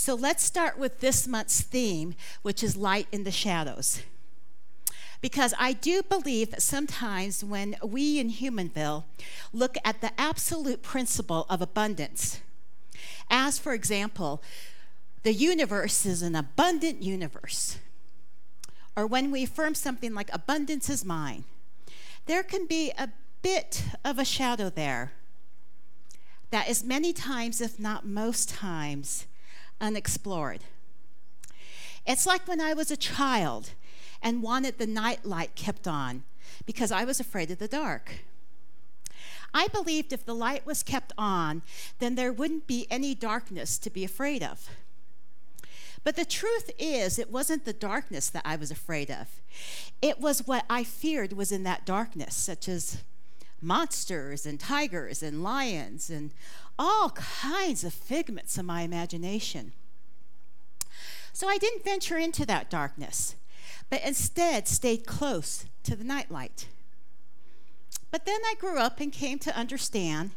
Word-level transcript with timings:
So 0.00 0.14
let's 0.14 0.42
start 0.42 0.78
with 0.78 1.00
this 1.00 1.28
month's 1.28 1.60
theme, 1.60 2.14
which 2.40 2.62
is 2.62 2.74
light 2.74 3.06
in 3.12 3.24
the 3.24 3.30
shadows. 3.30 4.00
Because 5.20 5.52
I 5.58 5.74
do 5.74 6.02
believe 6.02 6.52
that 6.52 6.62
sometimes 6.62 7.44
when 7.44 7.76
we 7.82 8.18
in 8.18 8.30
Humanville 8.30 9.04
look 9.52 9.76
at 9.84 10.00
the 10.00 10.18
absolute 10.18 10.82
principle 10.82 11.44
of 11.50 11.60
abundance, 11.60 12.40
as 13.28 13.58
for 13.58 13.74
example, 13.74 14.42
the 15.22 15.34
universe 15.34 16.06
is 16.06 16.22
an 16.22 16.34
abundant 16.34 17.02
universe, 17.02 17.76
or 18.96 19.06
when 19.06 19.30
we 19.30 19.42
affirm 19.42 19.74
something 19.74 20.14
like 20.14 20.30
abundance 20.32 20.88
is 20.88 21.04
mine, 21.04 21.44
there 22.24 22.42
can 22.42 22.64
be 22.64 22.90
a 22.96 23.10
bit 23.42 23.84
of 24.02 24.18
a 24.18 24.24
shadow 24.24 24.70
there 24.70 25.12
that 26.48 26.70
is 26.70 26.82
many 26.82 27.12
times, 27.12 27.60
if 27.60 27.78
not 27.78 28.06
most 28.06 28.48
times, 28.48 29.26
unexplored. 29.80 30.60
It's 32.06 32.26
like 32.26 32.46
when 32.48 32.60
I 32.60 32.74
was 32.74 32.90
a 32.90 32.96
child 32.96 33.70
and 34.22 34.42
wanted 34.42 34.78
the 34.78 34.86
night 34.86 35.24
light 35.24 35.54
kept 35.54 35.86
on 35.86 36.24
because 36.66 36.92
I 36.92 37.04
was 37.04 37.20
afraid 37.20 37.50
of 37.50 37.58
the 37.58 37.68
dark. 37.68 38.12
I 39.52 39.68
believed 39.68 40.12
if 40.12 40.24
the 40.24 40.34
light 40.34 40.64
was 40.64 40.82
kept 40.82 41.12
on, 41.18 41.62
then 41.98 42.14
there 42.14 42.32
wouldn't 42.32 42.66
be 42.66 42.86
any 42.90 43.14
darkness 43.14 43.78
to 43.78 43.90
be 43.90 44.04
afraid 44.04 44.42
of. 44.42 44.68
But 46.02 46.16
the 46.16 46.24
truth 46.24 46.70
is, 46.78 47.18
it 47.18 47.30
wasn't 47.30 47.64
the 47.64 47.72
darkness 47.72 48.30
that 48.30 48.42
I 48.44 48.56
was 48.56 48.70
afraid 48.70 49.10
of. 49.10 49.28
It 50.00 50.20
was 50.20 50.46
what 50.46 50.64
I 50.70 50.84
feared 50.84 51.32
was 51.34 51.52
in 51.52 51.62
that 51.64 51.84
darkness, 51.84 52.34
such 52.34 52.68
as 52.68 53.02
monsters 53.60 54.46
and 54.46 54.58
tigers 54.58 55.22
and 55.22 55.42
lions 55.42 56.08
and 56.08 56.30
all 56.78 57.10
kinds 57.10 57.84
of 57.84 57.92
figments 57.92 58.56
of 58.56 58.64
my 58.64 58.82
imagination. 58.82 59.72
So 61.32 61.48
I 61.48 61.58
didn't 61.58 61.84
venture 61.84 62.18
into 62.18 62.44
that 62.46 62.70
darkness, 62.70 63.36
but 63.88 64.02
instead 64.04 64.68
stayed 64.68 65.06
close 65.06 65.66
to 65.84 65.96
the 65.96 66.04
nightlight. 66.04 66.66
But 68.10 68.26
then 68.26 68.40
I 68.44 68.54
grew 68.58 68.78
up 68.78 69.00
and 69.00 69.12
came 69.12 69.38
to 69.40 69.56
understand 69.56 70.32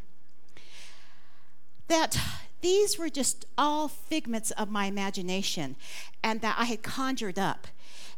that 1.87 2.17
these 2.61 2.97
were 2.97 3.09
just 3.09 3.45
all 3.57 3.87
figments 3.87 4.51
of 4.51 4.71
my 4.71 4.85
imagination 4.85 5.75
and 6.23 6.41
that 6.41 6.55
I 6.57 6.65
had 6.65 6.81
conjured 6.81 7.37
up. 7.37 7.67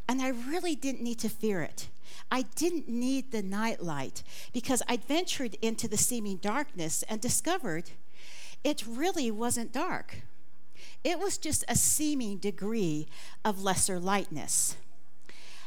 And 0.08 0.22
I 0.22 0.28
really 0.28 0.76
didn't 0.76 1.02
need 1.02 1.18
to 1.20 1.28
fear 1.28 1.62
it. 1.62 1.88
I 2.30 2.42
didn't 2.42 2.88
need 2.88 3.32
the 3.32 3.42
nightlight 3.42 4.22
because 4.52 4.82
I'd 4.88 5.04
ventured 5.04 5.56
into 5.62 5.88
the 5.88 5.96
seeming 5.96 6.36
darkness 6.36 7.02
and 7.08 7.20
discovered 7.20 7.90
it 8.62 8.84
really 8.86 9.30
wasn't 9.30 9.72
dark. 9.72 10.22
It 11.06 11.20
was 11.20 11.38
just 11.38 11.64
a 11.68 11.76
seeming 11.76 12.38
degree 12.38 13.06
of 13.44 13.62
lesser 13.62 14.00
lightness. 14.00 14.76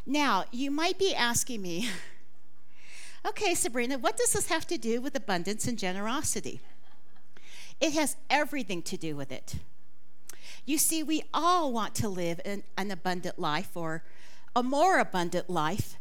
Now, 0.06 0.44
you 0.52 0.70
might 0.70 1.00
be 1.00 1.16
asking 1.16 1.62
me, 1.62 1.88
okay, 3.26 3.56
Sabrina, 3.56 3.98
what 3.98 4.18
does 4.18 4.34
this 4.34 4.50
have 4.50 4.68
to 4.68 4.78
do 4.78 5.00
with 5.00 5.16
abundance 5.16 5.66
and 5.66 5.80
generosity? 5.80 6.60
It 7.80 7.94
has 7.94 8.18
everything 8.30 8.82
to 8.82 8.98
do 8.98 9.16
with 9.16 9.32
it. 9.32 9.56
You 10.66 10.78
see, 10.78 11.04
we 11.04 11.24
all 11.34 11.72
want 11.72 11.96
to 11.96 12.10
live 12.10 12.42
an, 12.44 12.64
an 12.78 12.92
abundant 12.92 13.40
life 13.40 13.78
or 13.78 14.04
a 14.54 14.62
more 14.62 15.00
abundant 15.00 15.50
life. 15.50 15.96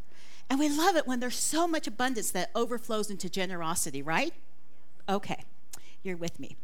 And 0.50 0.58
we 0.58 0.68
love 0.68 0.96
it 0.96 1.06
when 1.06 1.20
there's 1.20 1.38
so 1.38 1.68
much 1.68 1.86
abundance 1.86 2.32
that 2.32 2.50
overflows 2.56 3.08
into 3.08 3.30
generosity, 3.30 4.02
right? 4.02 4.34
Okay, 5.08 5.44
you're 6.02 6.16
with 6.16 6.40
me. 6.40 6.56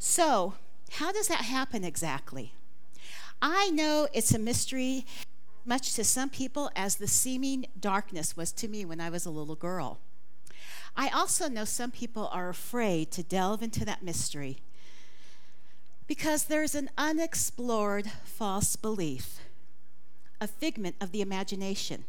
So, 0.00 0.54
how 0.92 1.12
does 1.12 1.28
that 1.28 1.42
happen 1.42 1.84
exactly? 1.84 2.52
I 3.40 3.70
know 3.70 4.08
it's 4.12 4.34
a 4.34 4.38
mystery, 4.38 5.06
much 5.64 5.94
to 5.94 6.04
some 6.04 6.30
people 6.30 6.70
as 6.74 6.96
the 6.96 7.06
seeming 7.06 7.66
darkness 7.78 8.36
was 8.36 8.52
to 8.52 8.68
me 8.68 8.84
when 8.84 9.00
I 9.00 9.10
was 9.10 9.26
a 9.26 9.30
little 9.30 9.54
girl. 9.54 9.98
I 10.96 11.08
also 11.08 11.48
know 11.48 11.64
some 11.64 11.90
people 11.90 12.28
are 12.32 12.48
afraid 12.48 13.10
to 13.12 13.22
delve 13.22 13.62
into 13.62 13.84
that 13.84 14.02
mystery 14.02 14.58
because 16.08 16.44
there's 16.44 16.74
an 16.74 16.90
unexplored 16.96 18.10
false 18.24 18.74
belief, 18.74 19.40
a 20.40 20.48
figment 20.48 20.96
of 21.00 21.12
the 21.12 21.20
imagination, 21.20 22.04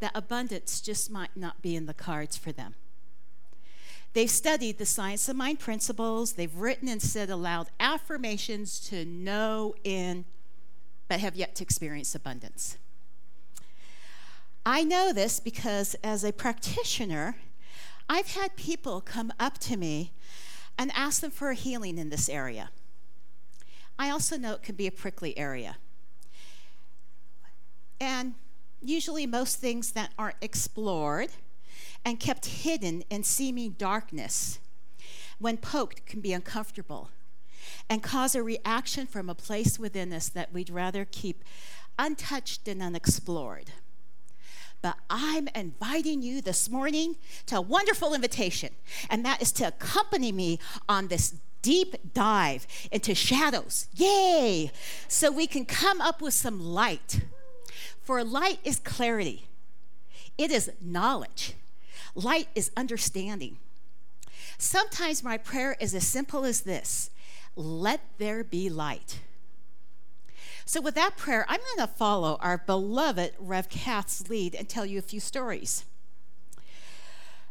that 0.00 0.12
abundance 0.14 0.80
just 0.80 1.10
might 1.10 1.36
not 1.36 1.60
be 1.60 1.74
in 1.74 1.86
the 1.86 1.94
cards 1.94 2.36
for 2.36 2.52
them. 2.52 2.76
They've 4.14 4.30
studied 4.30 4.78
the 4.78 4.86
science 4.86 5.28
of 5.28 5.36
mind 5.36 5.60
principles, 5.60 6.32
they've 6.32 6.54
written 6.54 6.88
and 6.88 7.00
said 7.00 7.30
aloud 7.30 7.68
affirmations 7.78 8.80
to 8.88 9.04
know 9.04 9.74
in, 9.84 10.24
but 11.08 11.20
have 11.20 11.36
yet 11.36 11.54
to 11.56 11.62
experience 11.62 12.14
abundance. 12.14 12.78
I 14.64 14.84
know 14.84 15.12
this 15.12 15.40
because 15.40 15.94
as 16.02 16.24
a 16.24 16.32
practitioner, 16.32 17.36
I've 18.08 18.34
had 18.34 18.56
people 18.56 19.00
come 19.00 19.32
up 19.38 19.58
to 19.58 19.76
me 19.76 20.12
and 20.78 20.90
ask 20.94 21.20
them 21.20 21.30
for 21.30 21.50
a 21.50 21.54
healing 21.54 21.98
in 21.98 22.10
this 22.10 22.28
area. 22.28 22.70
I 23.98 24.10
also 24.10 24.36
know 24.38 24.52
it 24.52 24.62
can 24.62 24.76
be 24.76 24.86
a 24.86 24.92
prickly 24.92 25.36
area. 25.36 25.76
And 28.00 28.34
usually, 28.80 29.26
most 29.26 29.58
things 29.58 29.92
that 29.92 30.12
aren't 30.18 30.36
explored 30.40 31.30
and 32.04 32.20
kept 32.20 32.46
hidden 32.46 33.02
in 33.10 33.22
seeming 33.22 33.72
darkness, 33.72 34.58
when 35.38 35.56
poked, 35.56 36.06
can 36.06 36.20
be 36.20 36.32
uncomfortable 36.32 37.10
and 37.88 38.02
cause 38.02 38.34
a 38.34 38.42
reaction 38.42 39.06
from 39.06 39.28
a 39.28 39.34
place 39.34 39.78
within 39.78 40.12
us 40.12 40.28
that 40.28 40.52
we'd 40.52 40.70
rather 40.70 41.06
keep 41.10 41.44
untouched 41.98 42.68
and 42.68 42.82
unexplored. 42.82 43.72
But 44.80 44.96
I'm 45.10 45.48
inviting 45.54 46.22
you 46.22 46.40
this 46.40 46.70
morning 46.70 47.16
to 47.46 47.56
a 47.56 47.60
wonderful 47.60 48.14
invitation, 48.14 48.70
and 49.10 49.24
that 49.24 49.42
is 49.42 49.50
to 49.52 49.68
accompany 49.68 50.30
me 50.30 50.60
on 50.88 51.08
this 51.08 51.34
deep 51.62 52.14
dive 52.14 52.66
into 52.92 53.14
shadows. 53.14 53.88
Yay! 53.96 54.70
So 55.08 55.32
we 55.32 55.46
can 55.48 55.64
come 55.64 56.00
up 56.00 56.22
with 56.22 56.34
some 56.34 56.60
light. 56.60 57.22
For 58.02 58.22
light 58.22 58.60
is 58.64 58.78
clarity, 58.78 59.48
it 60.38 60.50
is 60.50 60.70
knowledge, 60.80 61.54
light 62.18 62.48
is 62.54 62.70
understanding. 62.76 63.58
Sometimes 64.58 65.22
my 65.22 65.38
prayer 65.38 65.76
is 65.80 65.94
as 65.94 66.06
simple 66.06 66.44
as 66.44 66.62
this 66.62 67.10
let 67.56 68.00
there 68.18 68.44
be 68.44 68.68
light. 68.68 69.20
So, 70.64 70.80
with 70.80 70.94
that 70.96 71.16
prayer, 71.16 71.46
I'm 71.48 71.60
going 71.60 71.88
to 71.88 71.94
follow 71.94 72.36
our 72.40 72.58
beloved 72.58 73.32
Rev 73.38 73.68
Kath's 73.68 74.28
lead 74.28 74.54
and 74.54 74.68
tell 74.68 74.84
you 74.84 74.98
a 74.98 75.02
few 75.02 75.18
stories. 75.18 75.84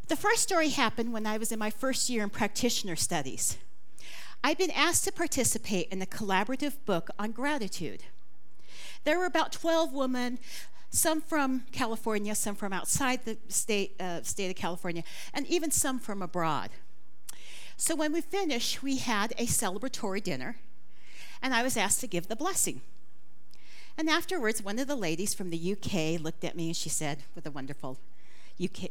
The 0.06 0.16
first 0.16 0.42
story 0.42 0.68
happened 0.70 1.12
when 1.12 1.26
I 1.26 1.36
was 1.36 1.52
in 1.52 1.58
my 1.58 1.68
first 1.68 2.08
year 2.08 2.22
in 2.22 2.30
practitioner 2.30 2.96
studies. 2.96 3.58
I'd 4.42 4.56
been 4.56 4.70
asked 4.70 5.04
to 5.04 5.12
participate 5.12 5.88
in 5.88 6.00
a 6.00 6.06
collaborative 6.06 6.76
book 6.86 7.10
on 7.18 7.32
gratitude. 7.32 8.04
There 9.04 9.18
were 9.18 9.26
about 9.26 9.52
12 9.52 9.92
women, 9.92 10.38
some 10.90 11.20
from 11.20 11.64
California, 11.72 12.34
some 12.34 12.54
from 12.54 12.72
outside 12.72 13.24
the 13.24 13.36
state, 13.48 13.94
uh, 14.00 14.22
state 14.22 14.50
of 14.50 14.56
California, 14.56 15.04
and 15.34 15.46
even 15.46 15.70
some 15.70 15.98
from 15.98 16.22
abroad. 16.22 16.70
So 17.76 17.94
when 17.94 18.12
we 18.12 18.20
finished, 18.20 18.82
we 18.82 18.96
had 18.96 19.32
a 19.38 19.46
celebratory 19.46 20.22
dinner, 20.22 20.56
and 21.42 21.54
I 21.54 21.62
was 21.62 21.76
asked 21.76 22.00
to 22.00 22.06
give 22.06 22.28
the 22.28 22.36
blessing. 22.36 22.80
And 23.96 24.08
afterwards, 24.08 24.62
one 24.62 24.78
of 24.78 24.86
the 24.86 24.96
ladies 24.96 25.34
from 25.34 25.50
the 25.50 25.72
UK 25.72 26.20
looked 26.20 26.44
at 26.44 26.56
me 26.56 26.68
and 26.68 26.76
she 26.76 26.88
said, 26.88 27.24
with 27.34 27.46
a 27.46 27.50
wonderful 27.50 27.98
UK 28.62 28.90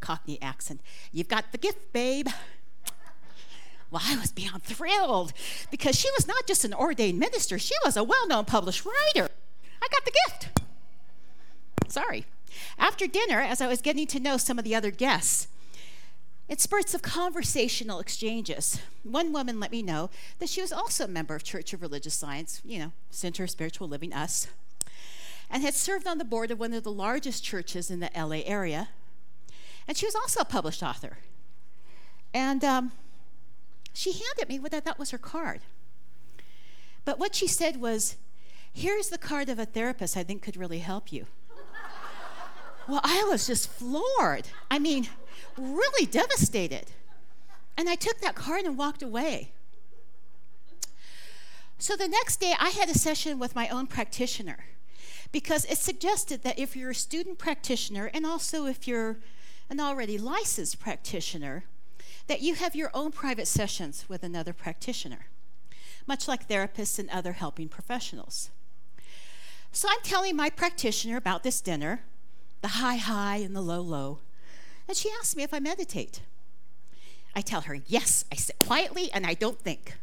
Cockney 0.00 0.40
accent, 0.40 0.80
You've 1.12 1.28
got 1.28 1.52
the 1.52 1.58
gift, 1.58 1.92
babe. 1.92 2.28
Well, 3.90 4.02
I 4.04 4.16
was 4.16 4.32
beyond 4.32 4.64
thrilled 4.64 5.32
because 5.70 5.94
she 5.94 6.10
was 6.16 6.26
not 6.26 6.48
just 6.48 6.64
an 6.64 6.74
ordained 6.74 7.20
minister, 7.20 7.60
she 7.60 7.74
was 7.84 7.96
a 7.96 8.02
well 8.02 8.26
known 8.26 8.44
published 8.44 8.84
writer. 8.84 9.30
I 9.80 9.88
got 9.88 10.04
the 10.04 10.12
gift. 10.26 10.63
Sorry. 11.88 12.26
After 12.78 13.06
dinner, 13.06 13.40
as 13.40 13.60
I 13.60 13.66
was 13.66 13.80
getting 13.80 14.06
to 14.08 14.20
know 14.20 14.36
some 14.36 14.58
of 14.58 14.64
the 14.64 14.74
other 14.74 14.90
guests, 14.90 15.48
in 16.48 16.58
spurts 16.58 16.94
of 16.94 17.02
conversational 17.02 18.00
exchanges, 18.00 18.80
one 19.02 19.32
woman 19.32 19.58
let 19.58 19.72
me 19.72 19.82
know 19.82 20.10
that 20.38 20.50
she 20.50 20.60
was 20.60 20.72
also 20.72 21.04
a 21.04 21.08
member 21.08 21.34
of 21.34 21.42
Church 21.42 21.72
of 21.72 21.80
Religious 21.80 22.14
Science, 22.14 22.60
you 22.64 22.78
know, 22.78 22.92
Center 23.10 23.44
of 23.44 23.50
Spiritual 23.50 23.88
Living, 23.88 24.12
us, 24.12 24.48
and 25.50 25.62
had 25.62 25.74
served 25.74 26.06
on 26.06 26.18
the 26.18 26.24
board 26.24 26.50
of 26.50 26.60
one 26.60 26.74
of 26.74 26.84
the 26.84 26.92
largest 26.92 27.42
churches 27.42 27.90
in 27.90 28.00
the 28.00 28.10
LA 28.14 28.40
area. 28.44 28.88
And 29.88 29.96
she 29.96 30.06
was 30.06 30.14
also 30.14 30.40
a 30.40 30.44
published 30.44 30.82
author. 30.82 31.18
And 32.34 32.62
um, 32.62 32.92
she 33.94 34.12
handed 34.12 34.48
me 34.48 34.58
what 34.58 34.74
I 34.74 34.80
thought 34.80 34.98
was 34.98 35.10
her 35.12 35.18
card. 35.18 35.60
But 37.04 37.18
what 37.18 37.34
she 37.34 37.46
said 37.46 37.80
was, 37.80 38.16
Here's 38.76 39.08
the 39.08 39.18
card 39.18 39.48
of 39.48 39.60
a 39.60 39.66
therapist 39.66 40.16
I 40.16 40.24
think 40.24 40.42
could 40.42 40.56
really 40.56 40.80
help 40.80 41.12
you. 41.12 41.26
Well, 42.88 43.00
I 43.02 43.24
was 43.28 43.46
just 43.46 43.68
floored. 43.68 44.48
I 44.70 44.78
mean, 44.78 45.08
really 45.56 46.06
devastated. 46.06 46.86
And 47.76 47.88
I 47.88 47.94
took 47.94 48.20
that 48.20 48.34
card 48.34 48.64
and 48.64 48.78
walked 48.78 49.02
away. 49.02 49.52
So 51.78 51.96
the 51.96 52.08
next 52.08 52.40
day, 52.40 52.54
I 52.58 52.70
had 52.70 52.88
a 52.88 52.98
session 52.98 53.38
with 53.38 53.54
my 53.54 53.68
own 53.68 53.86
practitioner 53.86 54.64
because 55.32 55.64
it 55.64 55.78
suggested 55.78 56.42
that 56.42 56.58
if 56.58 56.76
you're 56.76 56.90
a 56.90 56.94
student 56.94 57.38
practitioner 57.38 58.10
and 58.14 58.24
also 58.24 58.66
if 58.66 58.86
you're 58.86 59.18
an 59.68 59.80
already 59.80 60.16
licensed 60.16 60.78
practitioner, 60.78 61.64
that 62.26 62.40
you 62.40 62.54
have 62.54 62.76
your 62.76 62.90
own 62.94 63.10
private 63.10 63.48
sessions 63.48 64.04
with 64.08 64.22
another 64.22 64.52
practitioner, 64.52 65.26
much 66.06 66.28
like 66.28 66.48
therapists 66.48 66.98
and 66.98 67.10
other 67.10 67.32
helping 67.32 67.68
professionals. 67.68 68.50
So 69.72 69.88
I'm 69.90 70.02
telling 70.02 70.36
my 70.36 70.50
practitioner 70.50 71.16
about 71.16 71.42
this 71.42 71.60
dinner, 71.60 72.02
the 72.64 72.80
high 72.80 72.96
high 72.96 73.36
and 73.36 73.54
the 73.54 73.60
low 73.60 73.82
low, 73.82 74.20
and 74.88 74.96
she 74.96 75.10
asks 75.20 75.36
me 75.36 75.42
if 75.42 75.52
I 75.52 75.58
meditate. 75.58 76.22
I 77.36 77.42
tell 77.42 77.60
her, 77.60 77.76
yes, 77.86 78.24
I 78.32 78.36
sit 78.36 78.58
quietly 78.58 79.10
and 79.12 79.26
I 79.26 79.34
don't 79.34 79.58
think. 79.58 79.98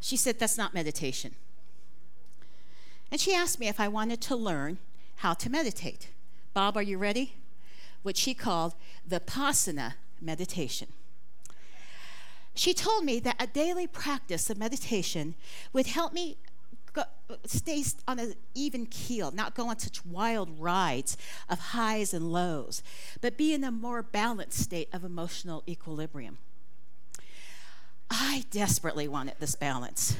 She 0.00 0.16
said, 0.16 0.38
that's 0.38 0.56
not 0.56 0.74
meditation. 0.74 1.34
And 3.10 3.20
she 3.20 3.34
asked 3.34 3.58
me 3.58 3.66
if 3.66 3.80
I 3.80 3.88
wanted 3.88 4.20
to 4.20 4.36
learn 4.36 4.78
how 5.16 5.34
to 5.34 5.50
meditate. 5.50 6.06
Bob, 6.54 6.76
are 6.76 6.84
you 6.84 6.98
ready? 6.98 7.34
What 8.04 8.16
she 8.16 8.32
called 8.32 8.74
Vipassana 9.10 9.94
meditation. 10.20 10.86
She 12.54 12.74
told 12.74 13.04
me 13.04 13.18
that 13.18 13.42
a 13.42 13.48
daily 13.48 13.88
practice 13.88 14.50
of 14.50 14.56
meditation 14.56 15.34
would 15.72 15.88
help 15.88 16.12
me 16.12 16.36
go, 16.98 17.36
stay 17.44 17.84
on 18.06 18.18
an 18.18 18.34
even 18.54 18.86
keel, 18.86 19.30
not 19.30 19.54
go 19.54 19.68
on 19.68 19.78
such 19.78 20.04
wild 20.04 20.58
rides 20.58 21.16
of 21.48 21.58
highs 21.58 22.12
and 22.14 22.32
lows, 22.32 22.82
but 23.20 23.36
be 23.36 23.54
in 23.54 23.64
a 23.64 23.70
more 23.70 24.02
balanced 24.02 24.58
state 24.58 24.88
of 24.92 25.04
emotional 25.04 25.62
equilibrium. 25.68 26.38
I 28.10 28.44
desperately 28.50 29.06
wanted 29.06 29.34
this 29.38 29.54
balance. 29.54 30.16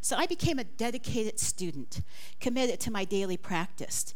So 0.00 0.16
I 0.16 0.26
became 0.26 0.58
a 0.58 0.64
dedicated 0.64 1.40
student, 1.40 2.02
committed 2.40 2.78
to 2.80 2.90
my 2.90 3.04
daily 3.04 3.36
practice. 3.36 4.14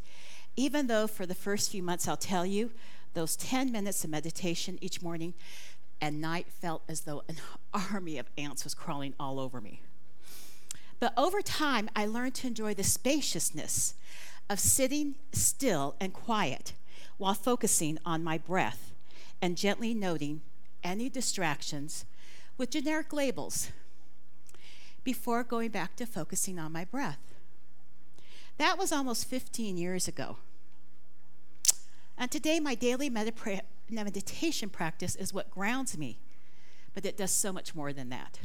Even 0.56 0.86
though 0.86 1.06
for 1.06 1.26
the 1.26 1.34
first 1.34 1.70
few 1.70 1.82
months, 1.82 2.06
I'll 2.06 2.16
tell 2.16 2.44
you, 2.44 2.70
those 3.14 3.34
10 3.36 3.72
minutes 3.72 4.04
of 4.04 4.10
meditation 4.10 4.78
each 4.80 5.02
morning 5.02 5.34
and 6.00 6.20
night 6.20 6.46
felt 6.60 6.82
as 6.88 7.02
though 7.02 7.22
an 7.28 7.36
army 7.92 8.18
of 8.18 8.26
ants 8.38 8.64
was 8.64 8.74
crawling 8.74 9.14
all 9.18 9.40
over 9.40 9.60
me. 9.60 9.82
But 11.00 11.14
over 11.16 11.40
time, 11.40 11.88
I 11.96 12.04
learned 12.06 12.34
to 12.36 12.46
enjoy 12.46 12.74
the 12.74 12.84
spaciousness 12.84 13.94
of 14.50 14.60
sitting 14.60 15.14
still 15.32 15.96
and 15.98 16.12
quiet 16.12 16.74
while 17.16 17.34
focusing 17.34 17.98
on 18.04 18.22
my 18.22 18.36
breath 18.36 18.92
and 19.40 19.56
gently 19.56 19.94
noting 19.94 20.42
any 20.84 21.08
distractions 21.08 22.04
with 22.58 22.70
generic 22.70 23.12
labels 23.12 23.70
before 25.02 25.42
going 25.42 25.70
back 25.70 25.96
to 25.96 26.04
focusing 26.04 26.58
on 26.58 26.70
my 26.72 26.84
breath. 26.84 27.18
That 28.58 28.76
was 28.76 28.92
almost 28.92 29.26
15 29.26 29.78
years 29.78 30.06
ago. 30.06 30.36
And 32.18 32.30
today, 32.30 32.60
my 32.60 32.74
daily 32.74 33.08
meditation 33.08 34.68
practice 34.68 35.16
is 35.16 35.32
what 35.32 35.50
grounds 35.50 35.96
me, 35.96 36.18
but 36.92 37.06
it 37.06 37.16
does 37.16 37.30
so 37.30 37.50
much 37.50 37.74
more 37.74 37.94
than 37.94 38.10
that. 38.10 38.40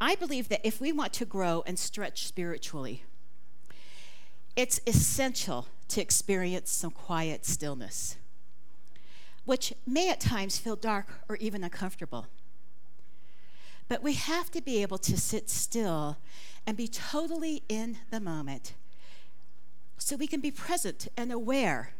I 0.00 0.14
believe 0.14 0.48
that 0.48 0.66
if 0.66 0.80
we 0.80 0.92
want 0.92 1.12
to 1.14 1.24
grow 1.24 1.62
and 1.66 1.78
stretch 1.78 2.26
spiritually, 2.26 3.04
it's 4.56 4.80
essential 4.86 5.66
to 5.88 6.00
experience 6.00 6.70
some 6.70 6.90
quiet 6.90 7.44
stillness, 7.44 8.16
which 9.44 9.72
may 9.86 10.10
at 10.10 10.20
times 10.20 10.58
feel 10.58 10.76
dark 10.76 11.22
or 11.28 11.36
even 11.36 11.64
uncomfortable. 11.64 12.26
But 13.88 14.02
we 14.02 14.14
have 14.14 14.50
to 14.52 14.62
be 14.62 14.80
able 14.82 14.98
to 14.98 15.16
sit 15.16 15.50
still 15.50 16.16
and 16.66 16.76
be 16.76 16.88
totally 16.88 17.62
in 17.68 17.98
the 18.10 18.20
moment 18.20 18.74
so 19.98 20.16
we 20.16 20.26
can 20.26 20.40
be 20.40 20.50
present 20.50 21.08
and 21.16 21.30
aware 21.30 21.94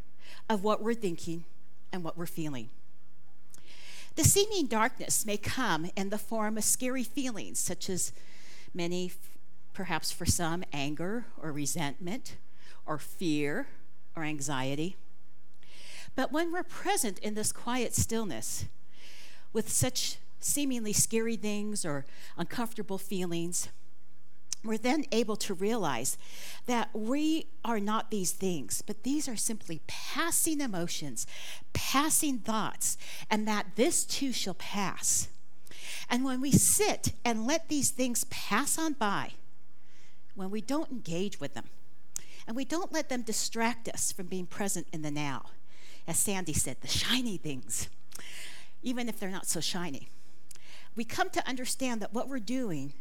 of 0.49 0.64
what 0.64 0.82
we're 0.82 0.94
thinking 0.94 1.44
and 1.93 2.02
what 2.02 2.17
we're 2.17 2.26
feeling. 2.26 2.70
The 4.16 4.25
seeming 4.25 4.66
darkness 4.66 5.26
may 5.26 5.37
come 5.37 5.90
in 5.96 6.11
the 6.11 6.19
form 6.19 6.56
of 6.56 6.64
scary 6.64 7.02
feelings, 7.02 7.58
such 7.58 7.90
as 7.90 8.12
many, 8.72 9.12
perhaps 9.72 10.12
for 10.12 10.25
some, 10.25 10.62
anger 10.72 11.26
or 11.40 11.50
resentment 11.50 12.37
or 12.87 12.99
fear 12.99 13.66
or 14.14 14.22
anxiety. 14.22 14.96
But 16.14 16.31
when 16.31 16.52
we're 16.52 16.62
present 16.62 17.19
in 17.19 17.34
this 17.34 17.50
quiet 17.50 17.94
stillness 17.94 18.66
with 19.52 19.69
such 19.69 20.19
seemingly 20.38 20.93
scary 20.93 21.37
things 21.37 21.84
or 21.84 22.05
uncomfortable 22.37 22.99
feelings, 22.99 23.69
we're 24.64 24.78
then 24.78 25.05
able 25.12 25.37
to 25.37 25.55
realize 25.55 26.16
that 26.66 26.88
we 26.93 27.46
are 27.64 27.81
not 27.81 28.11
these 28.11 28.32
things, 28.32 28.82
but 28.82 29.02
these 29.02 29.28
are 29.28 29.37
simply 29.37 29.81
passing 29.87 30.61
emotions, 30.61 31.26
passing 31.72 32.38
thoughts, 32.38 32.96
and 33.31 33.46
that 33.46 33.76
this 33.76 34.05
too 34.05 34.32
shall 34.32 34.55
pass. 34.55 35.28
And 36.08 36.25
when 36.25 36.40
we 36.40 36.50
sit 36.50 37.12
and 37.25 37.46
let 37.46 37.69
these 37.69 37.90
things 37.90 38.25
pass 38.25 38.78
on 38.78 38.94
by, 38.94 39.32
when 40.34 40.50
we 40.50 40.61
don't 40.61 40.90
engage 40.90 41.40
with 41.40 41.55
them, 41.55 41.66
and 42.46 42.56
we 42.56 42.64
don't 42.64 42.93
let 42.93 43.08
them 43.08 43.22
distract 43.22 43.88
us 43.88 44.12
from 44.12 44.26
being 44.26 44.46
present 44.46 44.87
in 44.93 45.02
the 45.02 45.11
now, 45.11 45.44
as 46.06 46.19
Sandy 46.19 46.52
said, 46.52 46.78
the 46.81 46.88
shiny 46.88 47.37
things, 47.37 47.88
even 48.82 49.08
if 49.08 49.19
they're 49.19 49.31
not 49.31 49.46
so 49.46 49.61
shiny 49.61 50.08
we 50.96 51.05
come 51.05 51.31
to 51.31 51.49
understand 51.49 52.00
that 52.00 52.12
what 52.12 52.28
we're 52.28 52.38
doing 52.38 52.93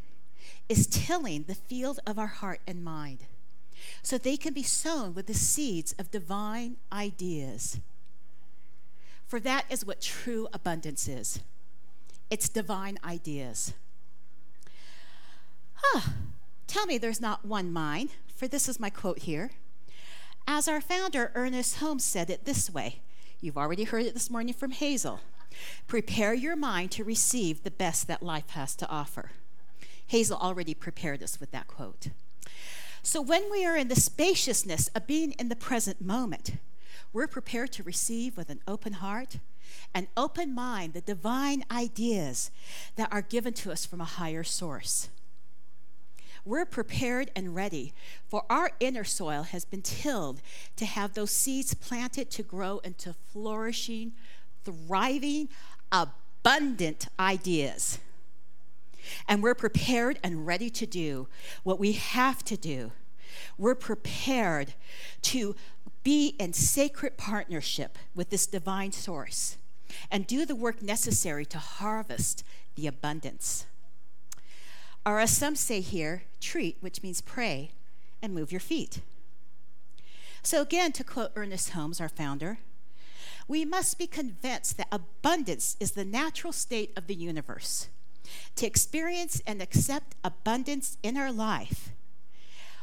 is 0.69 0.88
tilling 0.88 1.44
the 1.44 1.56
field 1.56 2.00
of 2.06 2.18
our 2.18 2.28
heart 2.28 2.62
and 2.68 2.84
mind 2.84 3.19
so 4.01 4.18
they 4.18 4.38
can 4.38 4.54
be 4.54 4.63
sown 4.63 5.13
with 5.13 5.28
the 5.28 5.34
seeds 5.34 5.94
of 5.98 6.12
divine 6.12 6.78
ideas. 6.92 7.80
For 9.28 9.40
that 9.40 9.66
is 9.69 9.86
what 9.86 10.01
true 10.01 10.48
abundance 10.54 11.07
is 11.07 11.40
it's 12.30 12.50
divine 12.50 12.98
ideas. 13.04 13.74
Ah, 15.94 16.13
tell 16.66 16.86
me 16.88 16.98
there's 16.98 17.22
not 17.22 17.46
one 17.46 17.72
mind, 17.72 18.10
for 18.36 18.48
this 18.48 18.68
is 18.68 18.80
my 18.80 18.89
quote 18.89 19.19
here. 19.19 19.51
As 20.48 20.68
our 20.68 20.81
founder, 20.81 21.31
Ernest 21.36 21.75
Holmes, 21.75 22.04
said 22.04 22.30
it 22.30 22.46
this 22.46 22.69
way 22.69 23.01
you've 23.39 23.57
already 23.57 23.84
heard 23.84 24.06
it 24.06 24.13
this 24.13 24.30
morning 24.30 24.54
from 24.54 24.72
Hazel. 24.72 25.19
Prepare 25.88 26.34
your 26.34 26.56
mind 26.56 26.91
to 26.91 27.03
receive 27.03 27.63
the 27.63 27.72
best 27.72 28.08
that 28.08 28.24
life 28.24 28.51
has 28.51 28.75
to 28.77 28.89
offer. 28.89 29.32
Hazel 30.07 30.38
already 30.38 30.74
prepared 30.74 31.24
us 31.24 31.39
with 31.39 31.51
that 31.51 31.67
quote. 31.67 32.07
So, 33.01 33.22
when 33.22 33.51
we 33.51 33.65
are 33.65 33.75
in 33.75 33.89
the 33.89 33.95
spaciousness 33.95 34.88
of 34.89 35.07
being 35.07 35.33
in 35.33 35.50
the 35.50 35.55
present 35.55 36.00
moment, 36.00 36.51
we're 37.12 37.27
prepared 37.27 37.72
to 37.74 37.83
receive 37.83 38.38
with 38.38 38.50
an 38.50 38.62
open 38.67 38.93
heart, 38.93 39.39
an 39.93 40.07
open 40.15 40.55
mind, 40.55 40.93
the 40.93 41.01
divine 41.01 41.65
ideas 41.69 42.50
that 42.95 43.12
are 43.12 43.22
given 43.22 43.53
to 43.53 43.72
us 43.72 43.86
from 43.86 44.01
a 44.01 44.05
higher 44.05 44.43
source. 44.43 45.10
We're 46.45 46.65
prepared 46.65 47.31
and 47.36 47.55
ready, 47.55 47.93
for 48.27 48.43
our 48.50 48.72
inner 48.79 49.05
soil 49.05 49.43
has 49.43 49.63
been 49.63 49.81
tilled 49.81 50.41
to 50.75 50.86
have 50.86 51.13
those 51.13 51.31
seeds 51.31 51.74
planted 51.74 52.29
to 52.31 52.43
grow 52.43 52.79
into 52.79 53.13
flourishing, 53.31 54.13
thriving, 54.65 55.48
abundant 55.91 57.07
ideas. 57.19 58.00
And 59.27 59.43
we're 59.43 59.55
prepared 59.55 60.19
and 60.24 60.45
ready 60.45 60.69
to 60.72 60.86
do 60.86 61.27
what 61.63 61.79
we 61.79 61.93
have 61.93 62.43
to 62.45 62.57
do. 62.57 62.91
We're 63.57 63.75
prepared 63.75 64.74
to 65.24 65.55
be 66.03 66.36
in 66.39 66.53
sacred 66.53 67.17
partnership 67.17 67.98
with 68.13 68.29
this 68.29 68.45
divine 68.45 68.91
source 68.91 69.57
and 70.12 70.27
do 70.27 70.45
the 70.45 70.55
work 70.55 70.81
necessary 70.81 71.45
to 71.45 71.57
harvest 71.57 72.43
the 72.75 72.88
abundance. 72.88 73.65
Or, 75.05 75.19
as 75.19 75.36
some 75.36 75.55
say 75.55 75.81
here, 75.81 76.24
treat, 76.39 76.77
which 76.79 77.03
means 77.03 77.22
pray, 77.22 77.72
and 78.22 78.33
move 78.33 78.51
your 78.51 78.62
feet. 78.62 79.01
So, 80.41 80.62
again, 80.62 80.91
to 80.93 81.03
quote 81.03 81.31
Ernest 81.36 81.72
Holmes, 81.72 82.00
our 82.00 82.10
founder, 82.10 82.60
we 83.48 83.65
must 83.65 83.98
be 83.98 84.07
convinced 84.07 84.77
that 84.77 84.88
abundance 84.91 85.75
is 85.79 85.91
the 85.91 86.05
natural 86.05 86.53
state 86.53 86.91
of 86.95 87.07
the 87.07 87.15
universe. 87.15 87.89
To 88.56 88.65
experience 88.65 89.42
and 89.46 89.62
accept 89.62 90.15
abundance 90.24 90.98
in 91.03 91.18
our 91.18 91.32
life, 91.32 91.89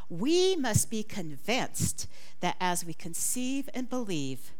we 0.09 0.57
must 0.57 0.91
be 0.91 1.03
convinced 1.03 2.07
that 2.41 2.57
as 2.61 2.85
we 2.85 2.95
conceive 2.95 3.69
and 3.75 3.89
believe, 3.89 4.53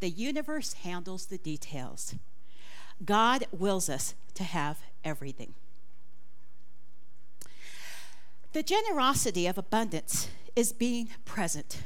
the 0.00 0.10
universe 0.10 0.74
handles 0.74 1.26
the 1.26 1.38
details. 1.38 2.14
God 3.04 3.46
wills 3.50 3.88
us 3.88 4.14
to 4.34 4.44
have 4.44 4.78
everything. 5.04 5.54
The 8.52 8.62
generosity 8.62 9.46
of 9.46 9.58
abundance 9.58 10.28
is 10.54 10.72
being 10.72 11.08
present 11.24 11.82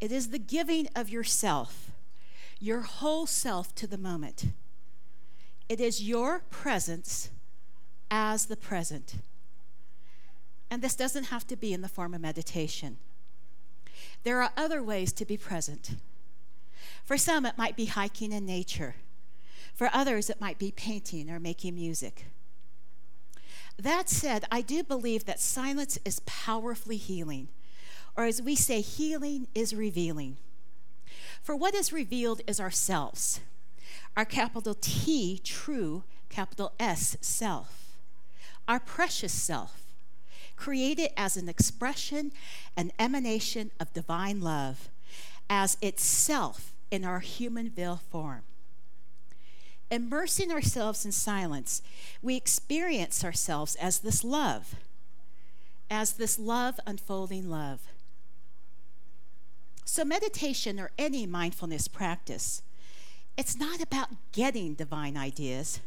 it 0.00 0.12
is 0.12 0.28
the 0.28 0.38
giving 0.38 0.88
of 0.94 1.08
yourself, 1.08 1.90
your 2.60 2.82
whole 2.82 3.26
self 3.26 3.74
to 3.76 3.86
the 3.86 3.98
moment. 3.98 4.46
It 5.68 5.80
is 5.80 6.02
your 6.02 6.42
presence 6.50 7.30
as 8.10 8.46
the 8.46 8.56
present. 8.56 9.16
And 10.70 10.82
this 10.82 10.94
doesn't 10.94 11.24
have 11.24 11.46
to 11.48 11.56
be 11.56 11.72
in 11.72 11.82
the 11.82 11.88
form 11.88 12.14
of 12.14 12.20
meditation. 12.20 12.98
There 14.24 14.42
are 14.42 14.50
other 14.56 14.82
ways 14.82 15.12
to 15.14 15.24
be 15.24 15.36
present. 15.36 15.96
For 17.04 17.16
some, 17.16 17.46
it 17.46 17.58
might 17.58 17.76
be 17.76 17.86
hiking 17.86 18.32
in 18.32 18.46
nature. 18.46 18.96
For 19.74 19.90
others, 19.92 20.30
it 20.30 20.40
might 20.40 20.58
be 20.58 20.72
painting 20.72 21.30
or 21.30 21.38
making 21.38 21.74
music. 21.74 22.26
That 23.78 24.08
said, 24.08 24.44
I 24.50 24.62
do 24.62 24.82
believe 24.82 25.26
that 25.26 25.38
silence 25.38 25.98
is 26.04 26.20
powerfully 26.20 26.96
healing, 26.96 27.48
or 28.16 28.24
as 28.24 28.40
we 28.40 28.56
say, 28.56 28.80
healing 28.80 29.48
is 29.54 29.74
revealing. 29.74 30.38
For 31.42 31.54
what 31.54 31.74
is 31.74 31.92
revealed 31.92 32.40
is 32.46 32.58
ourselves, 32.58 33.40
our 34.16 34.24
capital 34.24 34.74
T, 34.80 35.40
true, 35.44 36.04
capital 36.28 36.72
S, 36.80 37.16
self, 37.20 37.98
our 38.66 38.80
precious 38.80 39.32
self, 39.32 39.82
created 40.56 41.10
as 41.16 41.36
an 41.36 41.48
expression, 41.48 42.32
an 42.76 42.92
emanation 42.98 43.70
of 43.78 43.92
divine 43.92 44.40
love, 44.40 44.88
as 45.50 45.76
itself 45.82 46.72
in 46.90 47.04
our 47.04 47.20
human 47.20 47.68
veil 47.68 48.00
form. 48.10 48.42
Immersing 49.90 50.50
ourselves 50.50 51.04
in 51.04 51.12
silence, 51.12 51.82
we 52.22 52.34
experience 52.36 53.22
ourselves 53.22 53.76
as 53.76 54.00
this 54.00 54.24
love, 54.24 54.74
as 55.88 56.14
this 56.14 56.38
love 56.38 56.80
unfolding 56.86 57.48
love. 57.48 57.80
So, 59.84 60.04
meditation 60.04 60.80
or 60.80 60.90
any 60.98 61.26
mindfulness 61.26 61.86
practice, 61.86 62.62
it's 63.36 63.56
not 63.56 63.80
about 63.82 64.08
getting 64.32 64.74
divine 64.74 65.16
ideas. 65.16 65.80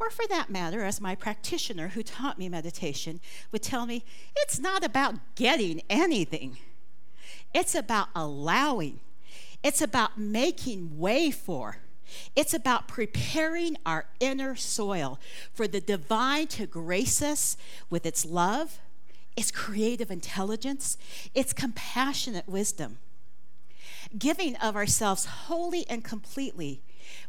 Or, 0.00 0.10
for 0.10 0.26
that 0.28 0.48
matter, 0.48 0.84
as 0.84 1.00
my 1.00 1.14
practitioner 1.14 1.88
who 1.88 2.02
taught 2.02 2.38
me 2.38 2.48
meditation 2.48 3.20
would 3.50 3.62
tell 3.62 3.84
me, 3.84 4.04
it's 4.36 4.60
not 4.60 4.84
about 4.84 5.14
getting 5.34 5.82
anything. 5.90 6.56
It's 7.52 7.74
about 7.74 8.08
allowing, 8.14 9.00
it's 9.62 9.82
about 9.82 10.18
making 10.18 10.98
way 10.98 11.30
for. 11.30 11.78
It's 12.34 12.54
about 12.54 12.88
preparing 12.88 13.76
our 13.84 14.06
inner 14.18 14.56
soil 14.56 15.18
for 15.52 15.68
the 15.68 15.80
divine 15.80 16.46
to 16.48 16.66
grace 16.66 17.20
us 17.20 17.56
with 17.90 18.06
its 18.06 18.24
love, 18.24 18.78
its 19.36 19.50
creative 19.50 20.10
intelligence, 20.10 20.96
its 21.34 21.52
compassionate 21.52 22.48
wisdom. 22.48 22.98
Giving 24.16 24.56
of 24.56 24.76
ourselves 24.76 25.24
wholly 25.24 25.84
and 25.88 26.04
completely, 26.04 26.80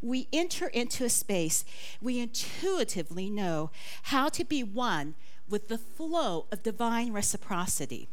we 0.01 0.27
enter 0.31 0.67
into 0.67 1.05
a 1.05 1.09
space 1.09 1.65
we 2.01 2.19
intuitively 2.19 3.29
know 3.29 3.71
how 4.03 4.29
to 4.29 4.43
be 4.43 4.63
one 4.63 5.15
with 5.49 5.67
the 5.67 5.77
flow 5.77 6.45
of 6.51 6.63
divine 6.63 7.11
reciprocity, 7.11 8.07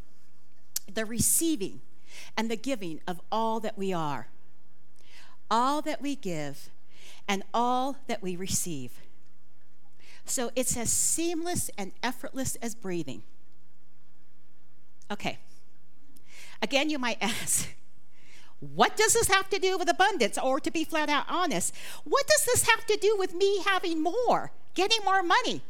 the 0.92 1.04
receiving 1.04 1.80
and 2.36 2.50
the 2.50 2.56
giving 2.56 3.00
of 3.06 3.20
all 3.30 3.60
that 3.60 3.76
we 3.76 3.92
are, 3.92 4.28
all 5.50 5.82
that 5.82 6.00
we 6.00 6.16
give, 6.16 6.70
and 7.28 7.42
all 7.52 7.96
that 8.06 8.22
we 8.22 8.36
receive. 8.36 8.92
So 10.24 10.50
it's 10.56 10.76
as 10.76 10.90
seamless 10.90 11.70
and 11.78 11.92
effortless 12.02 12.56
as 12.56 12.74
breathing. 12.74 13.22
Okay. 15.10 15.38
Again, 16.60 16.90
you 16.90 16.98
might 16.98 17.18
ask, 17.20 17.68
what 18.60 18.96
does 18.96 19.12
this 19.12 19.28
have 19.28 19.50
to 19.50 19.58
do 19.58 19.76
with 19.76 19.88
abundance? 19.88 20.38
Or 20.38 20.60
to 20.60 20.70
be 20.70 20.84
flat 20.84 21.08
out 21.08 21.26
honest, 21.28 21.74
what 22.04 22.26
does 22.26 22.44
this 22.44 22.68
have 22.68 22.86
to 22.86 22.96
do 22.96 23.16
with 23.18 23.34
me 23.34 23.62
having 23.64 24.02
more, 24.02 24.52
getting 24.74 25.00
more 25.04 25.22
money? 25.22 25.62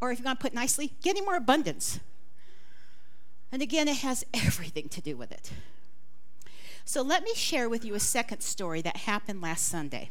Or 0.00 0.12
if 0.12 0.18
you're 0.18 0.24
going 0.24 0.36
to 0.36 0.42
put 0.42 0.54
nicely, 0.54 0.92
getting 1.02 1.24
more 1.24 1.36
abundance. 1.36 2.00
And 3.52 3.60
again, 3.60 3.88
it 3.88 3.98
has 3.98 4.24
everything 4.32 4.88
to 4.90 5.00
do 5.00 5.16
with 5.16 5.32
it. 5.32 5.50
So 6.84 7.02
let 7.02 7.22
me 7.22 7.34
share 7.34 7.68
with 7.68 7.84
you 7.84 7.94
a 7.94 8.00
second 8.00 8.40
story 8.40 8.82
that 8.82 8.98
happened 8.98 9.40
last 9.40 9.66
Sunday. 9.66 10.10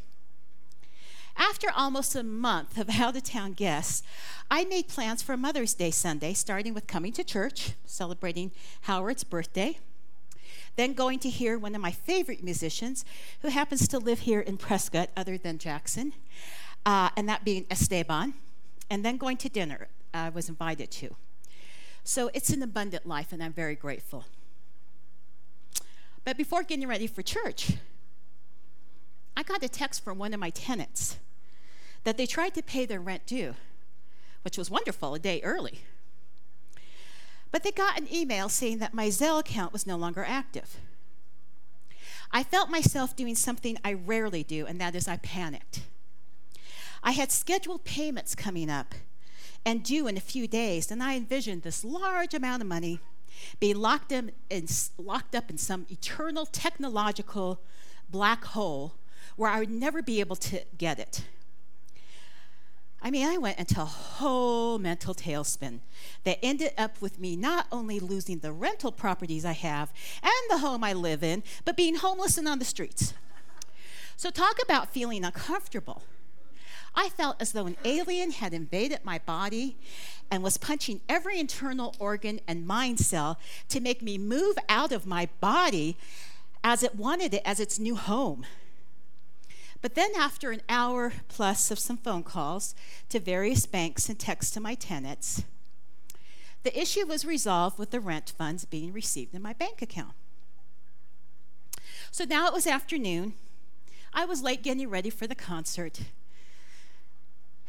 After 1.36 1.68
almost 1.74 2.14
a 2.14 2.22
month 2.22 2.76
of 2.78 2.90
out 3.00 3.16
of 3.16 3.22
town 3.22 3.54
guests, 3.54 4.02
I 4.50 4.64
made 4.64 4.88
plans 4.88 5.22
for 5.22 5.36
Mother's 5.36 5.74
Day 5.74 5.90
Sunday, 5.90 6.34
starting 6.34 6.74
with 6.74 6.86
coming 6.86 7.12
to 7.12 7.24
church, 7.24 7.72
celebrating 7.86 8.52
Howard's 8.82 9.24
birthday, 9.24 9.78
then 10.80 10.94
going 10.94 11.18
to 11.18 11.28
hear 11.28 11.58
one 11.58 11.74
of 11.74 11.82
my 11.82 11.90
favorite 11.92 12.42
musicians, 12.42 13.04
who 13.42 13.48
happens 13.48 13.86
to 13.86 13.98
live 13.98 14.20
here 14.20 14.40
in 14.40 14.56
Prescott, 14.56 15.10
other 15.14 15.36
than 15.36 15.58
Jackson, 15.58 16.14
uh, 16.86 17.10
and 17.18 17.28
that 17.28 17.44
being 17.44 17.66
Esteban, 17.70 18.32
and 18.88 19.04
then 19.04 19.18
going 19.18 19.36
to 19.36 19.50
dinner 19.50 19.88
I 20.14 20.30
was 20.30 20.48
invited 20.48 20.90
to. 20.92 21.14
So 22.02 22.30
it's 22.32 22.48
an 22.48 22.62
abundant 22.62 23.04
life, 23.06 23.30
and 23.30 23.42
I'm 23.42 23.52
very 23.52 23.74
grateful. 23.74 24.24
But 26.24 26.38
before 26.38 26.62
getting 26.62 26.88
ready 26.88 27.06
for 27.06 27.20
church, 27.20 27.72
I 29.36 29.42
got 29.42 29.62
a 29.62 29.68
text 29.68 30.02
from 30.02 30.16
one 30.18 30.32
of 30.32 30.40
my 30.40 30.50
tenants 30.50 31.18
that 32.04 32.16
they 32.16 32.24
tried 32.24 32.54
to 32.54 32.62
pay 32.62 32.86
their 32.86 33.00
rent 33.00 33.26
due, 33.26 33.54
which 34.44 34.56
was 34.56 34.70
wonderful, 34.70 35.14
a 35.14 35.18
day 35.18 35.42
early. 35.42 35.80
But 37.50 37.62
they 37.62 37.72
got 37.72 37.98
an 37.98 38.12
email 38.12 38.48
saying 38.48 38.78
that 38.78 38.94
my 38.94 39.08
Zelle 39.08 39.40
account 39.40 39.72
was 39.72 39.86
no 39.86 39.96
longer 39.96 40.24
active. 40.26 40.76
I 42.30 42.44
felt 42.44 42.70
myself 42.70 43.16
doing 43.16 43.34
something 43.34 43.76
I 43.84 43.92
rarely 43.92 44.44
do, 44.44 44.66
and 44.66 44.80
that 44.80 44.94
is 44.94 45.08
I 45.08 45.16
panicked. 45.16 45.82
I 47.02 47.12
had 47.12 47.32
scheduled 47.32 47.84
payments 47.84 48.34
coming 48.34 48.70
up 48.70 48.94
and 49.64 49.82
due 49.82 50.06
in 50.06 50.16
a 50.16 50.20
few 50.20 50.46
days, 50.46 50.90
and 50.90 51.02
I 51.02 51.16
envisioned 51.16 51.62
this 51.62 51.84
large 51.84 52.34
amount 52.34 52.62
of 52.62 52.68
money 52.68 53.00
being 53.58 53.76
locked, 53.76 54.12
in, 54.12 54.32
in, 54.48 54.66
locked 54.98 55.34
up 55.34 55.50
in 55.50 55.58
some 55.58 55.86
eternal 55.90 56.46
technological 56.46 57.60
black 58.08 58.44
hole 58.44 58.94
where 59.36 59.50
I 59.50 59.58
would 59.60 59.70
never 59.70 60.02
be 60.02 60.20
able 60.20 60.36
to 60.36 60.62
get 60.76 60.98
it. 60.98 61.24
I 63.02 63.10
mean, 63.10 63.26
I 63.26 63.38
went 63.38 63.58
into 63.58 63.80
a 63.80 63.86
whole 63.86 64.78
mental 64.78 65.14
tailspin 65.14 65.80
that 66.24 66.38
ended 66.42 66.72
up 66.76 67.00
with 67.00 67.18
me 67.18 67.34
not 67.34 67.66
only 67.72 67.98
losing 67.98 68.40
the 68.40 68.52
rental 68.52 68.92
properties 68.92 69.44
I 69.44 69.52
have 69.52 69.90
and 70.22 70.50
the 70.50 70.58
home 70.58 70.84
I 70.84 70.92
live 70.92 71.24
in, 71.24 71.42
but 71.64 71.76
being 71.76 71.96
homeless 71.96 72.36
and 72.36 72.46
on 72.46 72.58
the 72.58 72.64
streets. 72.64 73.14
So, 74.16 74.30
talk 74.30 74.58
about 74.62 74.92
feeling 74.92 75.24
uncomfortable. 75.24 76.02
I 76.94 77.08
felt 77.08 77.40
as 77.40 77.52
though 77.52 77.66
an 77.66 77.76
alien 77.84 78.32
had 78.32 78.52
invaded 78.52 79.04
my 79.04 79.18
body 79.18 79.76
and 80.30 80.42
was 80.42 80.58
punching 80.58 81.00
every 81.08 81.38
internal 81.38 81.94
organ 81.98 82.40
and 82.46 82.66
mind 82.66 83.00
cell 83.00 83.38
to 83.68 83.80
make 83.80 84.02
me 84.02 84.18
move 84.18 84.58
out 84.68 84.92
of 84.92 85.06
my 85.06 85.28
body 85.40 85.96
as 86.62 86.82
it 86.82 86.96
wanted 86.96 87.32
it 87.32 87.42
as 87.44 87.60
its 87.60 87.78
new 87.78 87.96
home. 87.96 88.44
But 89.82 89.94
then, 89.94 90.10
after 90.16 90.50
an 90.50 90.60
hour 90.68 91.12
plus 91.28 91.70
of 91.70 91.78
some 91.78 91.96
phone 91.96 92.22
calls 92.22 92.74
to 93.08 93.18
various 93.18 93.64
banks 93.64 94.08
and 94.08 94.18
texts 94.18 94.52
to 94.52 94.60
my 94.60 94.74
tenants, 94.74 95.44
the 96.62 96.78
issue 96.78 97.06
was 97.06 97.24
resolved 97.24 97.78
with 97.78 97.90
the 97.90 98.00
rent 98.00 98.34
funds 98.36 98.66
being 98.66 98.92
received 98.92 99.34
in 99.34 99.40
my 99.40 99.54
bank 99.54 99.80
account. 99.80 100.12
So 102.10 102.24
now 102.24 102.46
it 102.46 102.52
was 102.52 102.66
afternoon. 102.66 103.34
I 104.12 104.24
was 104.24 104.42
late 104.42 104.62
getting 104.62 104.88
ready 104.88 105.10
for 105.10 105.26
the 105.26 105.34
concert. 105.34 106.00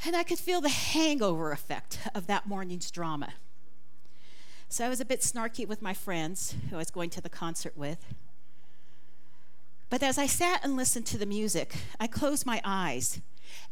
And 0.03 0.15
I 0.15 0.23
could 0.23 0.39
feel 0.39 0.61
the 0.61 0.69
hangover 0.69 1.51
effect 1.51 1.99
of 2.15 2.27
that 2.27 2.47
morning's 2.47 2.89
drama. 2.89 3.33
So 4.67 4.85
I 4.85 4.89
was 4.89 4.99
a 4.99 5.05
bit 5.05 5.21
snarky 5.21 5.67
with 5.67 5.81
my 5.81 5.93
friends 5.93 6.55
who 6.69 6.75
I 6.75 6.79
was 6.79 6.91
going 6.91 7.11
to 7.11 7.21
the 7.21 7.29
concert 7.29 7.77
with. 7.77 8.03
But 9.91 10.01
as 10.01 10.17
I 10.17 10.25
sat 10.25 10.63
and 10.63 10.77
listened 10.77 11.05
to 11.07 11.17
the 11.17 11.25
music, 11.25 11.75
I 11.99 12.07
closed 12.07 12.45
my 12.45 12.61
eyes 12.63 13.19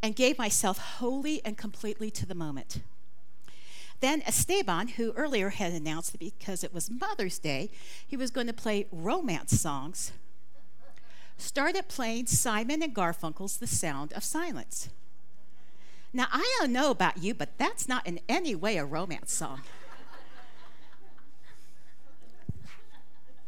and 0.04 0.18
gave 0.18 0.38
myself 0.38 0.78
wholly 0.78 1.42
and 1.46 1.58
completely 1.58 2.12
to 2.12 2.26
the 2.26 2.36
moment. 2.36 2.82
Then 4.02 4.22
Esteban, 4.24 4.90
who 4.90 5.14
earlier 5.14 5.48
had 5.48 5.72
announced 5.72 6.12
that 6.12 6.20
because 6.20 6.62
it 6.62 6.74
was 6.74 6.92
Mother's 6.92 7.40
Day, 7.40 7.70
he 8.06 8.18
was 8.18 8.32
going 8.32 8.48
to 8.48 8.54
play 8.54 8.86
romance 8.92 9.62
songs, 9.62 10.12
started 11.38 11.88
playing 11.88 12.26
Simon 12.26 12.84
and 12.84 12.94
Garfunkel's 12.94 13.56
The 13.56 13.66
Sound 13.66 14.12
of 14.12 14.26
Silence. 14.26 14.90
Now, 16.12 16.28
I 16.34 16.58
don't 16.60 16.74
know 16.74 16.92
about 16.92 17.24
you, 17.24 17.34
but 17.34 17.58
that's 17.58 17.88
not 17.88 18.06
in 18.06 18.20
any 18.28 18.56
way 18.56 18.76
a 18.76 18.84
romance 18.84 19.32
song. 19.32 19.62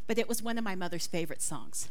but 0.08 0.18
it 0.18 0.30
was 0.30 0.42
one 0.42 0.58
of 0.58 0.64
my 0.64 0.76
mother's 0.76 1.08
favorite 1.08 1.42
songs. 1.42 1.90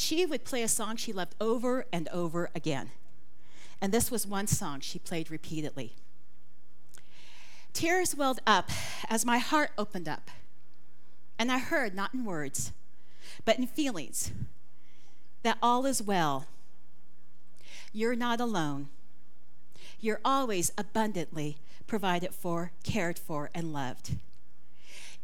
She 0.00 0.24
would 0.24 0.44
play 0.46 0.62
a 0.62 0.66
song 0.68 0.96
she 0.96 1.12
loved 1.12 1.34
over 1.42 1.84
and 1.92 2.08
over 2.08 2.48
again. 2.54 2.90
And 3.82 3.92
this 3.92 4.10
was 4.10 4.26
one 4.26 4.46
song 4.46 4.80
she 4.80 4.98
played 4.98 5.30
repeatedly. 5.30 5.92
Tears 7.74 8.16
welled 8.16 8.40
up 8.46 8.70
as 9.10 9.26
my 9.26 9.36
heart 9.36 9.72
opened 9.76 10.08
up, 10.08 10.30
and 11.38 11.52
I 11.52 11.58
heard, 11.58 11.94
not 11.94 12.14
in 12.14 12.24
words, 12.24 12.72
but 13.44 13.58
in 13.58 13.66
feelings, 13.66 14.32
that 15.42 15.58
all 15.62 15.84
is 15.84 16.02
well. 16.02 16.46
You're 17.92 18.16
not 18.16 18.40
alone. 18.40 18.88
You're 20.00 20.22
always 20.24 20.72
abundantly 20.78 21.58
provided 21.86 22.34
for, 22.34 22.72
cared 22.84 23.18
for, 23.18 23.50
and 23.54 23.70
loved. 23.70 24.16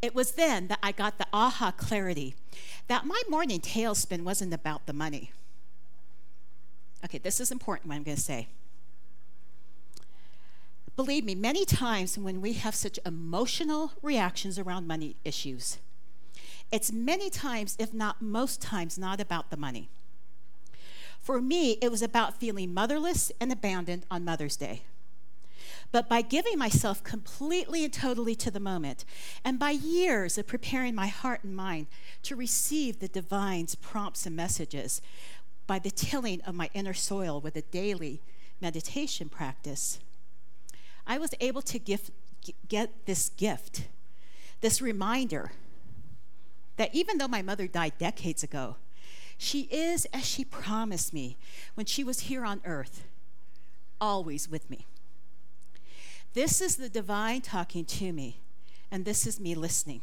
It 0.02 0.14
was 0.14 0.32
then 0.32 0.68
that 0.68 0.78
I 0.82 0.92
got 0.92 1.18
the 1.18 1.26
aha 1.32 1.72
clarity 1.72 2.34
that 2.88 3.06
my 3.06 3.20
morning 3.28 3.60
tailspin 3.60 4.22
wasn't 4.22 4.54
about 4.54 4.86
the 4.86 4.92
money. 4.92 5.32
Okay, 7.04 7.18
this 7.18 7.40
is 7.40 7.50
important 7.50 7.88
what 7.88 7.96
I'm 7.96 8.02
going 8.02 8.16
to 8.16 8.22
say. 8.22 8.48
Believe 10.96 11.24
me, 11.24 11.34
many 11.34 11.64
times 11.64 12.16
when 12.16 12.40
we 12.40 12.54
have 12.54 12.74
such 12.74 12.98
emotional 13.04 13.92
reactions 14.02 14.58
around 14.58 14.86
money 14.86 15.16
issues, 15.24 15.78
it's 16.72 16.90
many 16.90 17.28
times, 17.28 17.76
if 17.78 17.92
not 17.92 18.22
most 18.22 18.62
times, 18.62 18.98
not 18.98 19.20
about 19.20 19.50
the 19.50 19.56
money. 19.56 19.88
For 21.20 21.40
me, 21.40 21.72
it 21.82 21.90
was 21.90 22.02
about 22.02 22.40
feeling 22.40 22.72
motherless 22.72 23.30
and 23.40 23.52
abandoned 23.52 24.06
on 24.10 24.24
Mother's 24.24 24.56
Day. 24.56 24.82
But 25.92 26.08
by 26.08 26.22
giving 26.22 26.58
myself 26.58 27.02
completely 27.02 27.84
and 27.84 27.92
totally 27.92 28.34
to 28.36 28.50
the 28.50 28.60
moment, 28.60 29.04
and 29.44 29.58
by 29.58 29.70
years 29.70 30.36
of 30.36 30.46
preparing 30.46 30.94
my 30.94 31.06
heart 31.06 31.44
and 31.44 31.56
mind 31.56 31.86
to 32.24 32.36
receive 32.36 32.98
the 32.98 33.08
divine's 33.08 33.74
prompts 33.74 34.26
and 34.26 34.36
messages, 34.36 35.00
by 35.66 35.78
the 35.78 35.90
tilling 35.90 36.40
of 36.42 36.54
my 36.54 36.70
inner 36.74 36.94
soil 36.94 37.40
with 37.40 37.56
a 37.56 37.62
daily 37.62 38.20
meditation 38.60 39.28
practice, 39.28 39.98
I 41.06 41.18
was 41.18 41.34
able 41.40 41.62
to 41.62 41.78
gift, 41.78 42.10
get 42.68 43.06
this 43.06 43.28
gift, 43.30 43.88
this 44.60 44.82
reminder 44.82 45.52
that 46.76 46.94
even 46.94 47.18
though 47.18 47.28
my 47.28 47.42
mother 47.42 47.66
died 47.66 47.94
decades 47.98 48.42
ago, 48.42 48.76
she 49.38 49.62
is 49.70 50.06
as 50.12 50.24
she 50.24 50.44
promised 50.44 51.12
me 51.12 51.36
when 51.74 51.86
she 51.86 52.02
was 52.02 52.20
here 52.20 52.44
on 52.44 52.60
earth, 52.64 53.04
always 54.00 54.48
with 54.48 54.68
me. 54.70 54.86
This 56.36 56.60
is 56.60 56.76
the 56.76 56.90
divine 56.90 57.40
talking 57.40 57.86
to 57.86 58.12
me, 58.12 58.42
and 58.90 59.06
this 59.06 59.26
is 59.26 59.40
me 59.40 59.54
listening. 59.54 60.02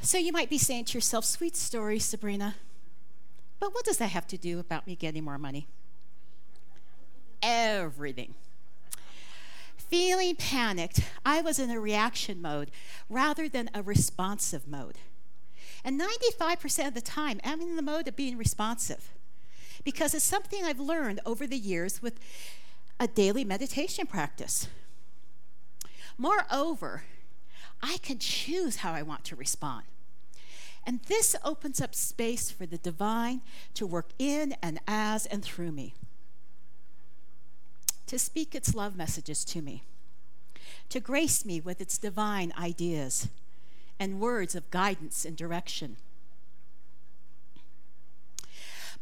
So 0.00 0.16
you 0.16 0.32
might 0.32 0.48
be 0.48 0.56
saying 0.56 0.86
to 0.86 0.94
yourself, 0.94 1.26
sweet 1.26 1.54
story, 1.54 1.98
Sabrina, 1.98 2.54
but 3.60 3.74
what 3.74 3.84
does 3.84 3.98
that 3.98 4.08
have 4.08 4.26
to 4.28 4.38
do 4.38 4.58
about 4.58 4.86
me 4.86 4.96
getting 4.96 5.22
more 5.22 5.36
money? 5.36 5.66
Everything. 7.42 8.32
Feeling 9.76 10.34
panicked, 10.34 11.00
I 11.26 11.42
was 11.42 11.58
in 11.58 11.70
a 11.70 11.78
reaction 11.78 12.40
mode 12.40 12.70
rather 13.10 13.50
than 13.50 13.68
a 13.74 13.82
responsive 13.82 14.66
mode. 14.66 14.96
And 15.84 16.00
95% 16.00 16.88
of 16.88 16.94
the 16.94 17.02
time, 17.02 17.38
I'm 17.44 17.60
in 17.60 17.76
the 17.76 17.82
mode 17.82 18.08
of 18.08 18.16
being 18.16 18.38
responsive 18.38 19.10
because 19.82 20.14
it's 20.14 20.24
something 20.24 20.64
I've 20.64 20.80
learned 20.80 21.20
over 21.26 21.46
the 21.46 21.58
years 21.58 22.00
with 22.00 22.20
a 23.00 23.08
daily 23.08 23.44
meditation 23.44 24.06
practice. 24.06 24.68
Moreover, 26.16 27.04
I 27.82 27.98
can 28.02 28.18
choose 28.18 28.76
how 28.76 28.92
I 28.92 29.02
want 29.02 29.24
to 29.24 29.36
respond. 29.36 29.84
And 30.86 31.00
this 31.02 31.34
opens 31.44 31.80
up 31.80 31.94
space 31.94 32.50
for 32.50 32.66
the 32.66 32.78
divine 32.78 33.40
to 33.74 33.86
work 33.86 34.10
in 34.18 34.54
and 34.62 34.78
as 34.86 35.26
and 35.26 35.42
through 35.42 35.72
me, 35.72 35.94
to 38.06 38.18
speak 38.18 38.54
its 38.54 38.74
love 38.74 38.94
messages 38.96 39.44
to 39.46 39.62
me, 39.62 39.82
to 40.90 41.00
grace 41.00 41.44
me 41.44 41.60
with 41.60 41.80
its 41.80 41.96
divine 41.96 42.52
ideas 42.58 43.28
and 43.98 44.20
words 44.20 44.54
of 44.54 44.70
guidance 44.70 45.24
and 45.24 45.36
direction. 45.36 45.96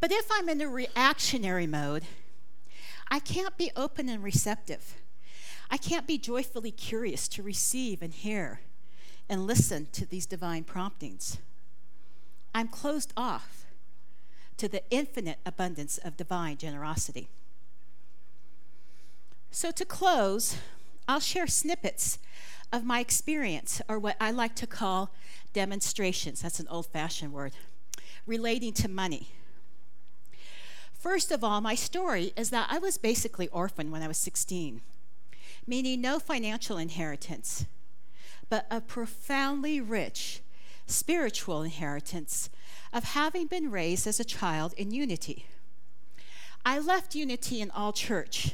But 0.02 0.10
if 0.10 0.26
I'm 0.32 0.48
in 0.48 0.60
a 0.60 0.68
reactionary 0.68 1.68
mode, 1.68 2.02
I 3.08 3.20
can't 3.20 3.56
be 3.56 3.70
open 3.76 4.08
and 4.08 4.20
receptive. 4.20 4.96
I 5.70 5.76
can't 5.76 6.08
be 6.08 6.18
joyfully 6.18 6.72
curious 6.72 7.28
to 7.28 7.42
receive 7.44 8.02
and 8.02 8.12
hear 8.12 8.62
and 9.28 9.46
listen 9.46 9.86
to 9.92 10.04
these 10.04 10.26
divine 10.26 10.64
promptings. 10.64 11.38
I'm 12.52 12.66
closed 12.66 13.12
off 13.16 13.64
to 14.56 14.68
the 14.68 14.82
infinite 14.90 15.38
abundance 15.46 15.98
of 15.98 16.16
divine 16.16 16.56
generosity. 16.56 17.28
So, 19.52 19.70
to 19.70 19.84
close, 19.84 20.56
I'll 21.06 21.20
share 21.20 21.46
snippets 21.46 22.18
of 22.72 22.84
my 22.84 22.98
experience, 22.98 23.80
or 23.88 24.00
what 24.00 24.16
I 24.20 24.32
like 24.32 24.56
to 24.56 24.66
call 24.66 25.14
demonstrations. 25.52 26.42
That's 26.42 26.58
an 26.58 26.66
old 26.66 26.86
fashioned 26.86 27.32
word, 27.32 27.52
relating 28.26 28.72
to 28.72 28.88
money. 28.88 29.28
First 31.02 31.32
of 31.32 31.42
all, 31.42 31.60
my 31.60 31.74
story 31.74 32.32
is 32.36 32.50
that 32.50 32.68
I 32.70 32.78
was 32.78 32.96
basically 32.96 33.48
orphaned 33.48 33.90
when 33.90 34.02
I 34.02 34.06
was 34.06 34.18
16, 34.18 34.82
meaning 35.66 36.00
no 36.00 36.20
financial 36.20 36.78
inheritance, 36.78 37.66
but 38.48 38.68
a 38.70 38.80
profoundly 38.80 39.80
rich 39.80 40.42
spiritual 40.86 41.62
inheritance 41.62 42.50
of 42.92 43.02
having 43.02 43.48
been 43.48 43.72
raised 43.72 44.06
as 44.06 44.20
a 44.20 44.24
child 44.24 44.74
in 44.74 44.92
Unity. 44.92 45.46
I 46.64 46.78
left 46.78 47.16
Unity 47.16 47.60
in 47.60 47.72
all 47.72 47.92
church, 47.92 48.52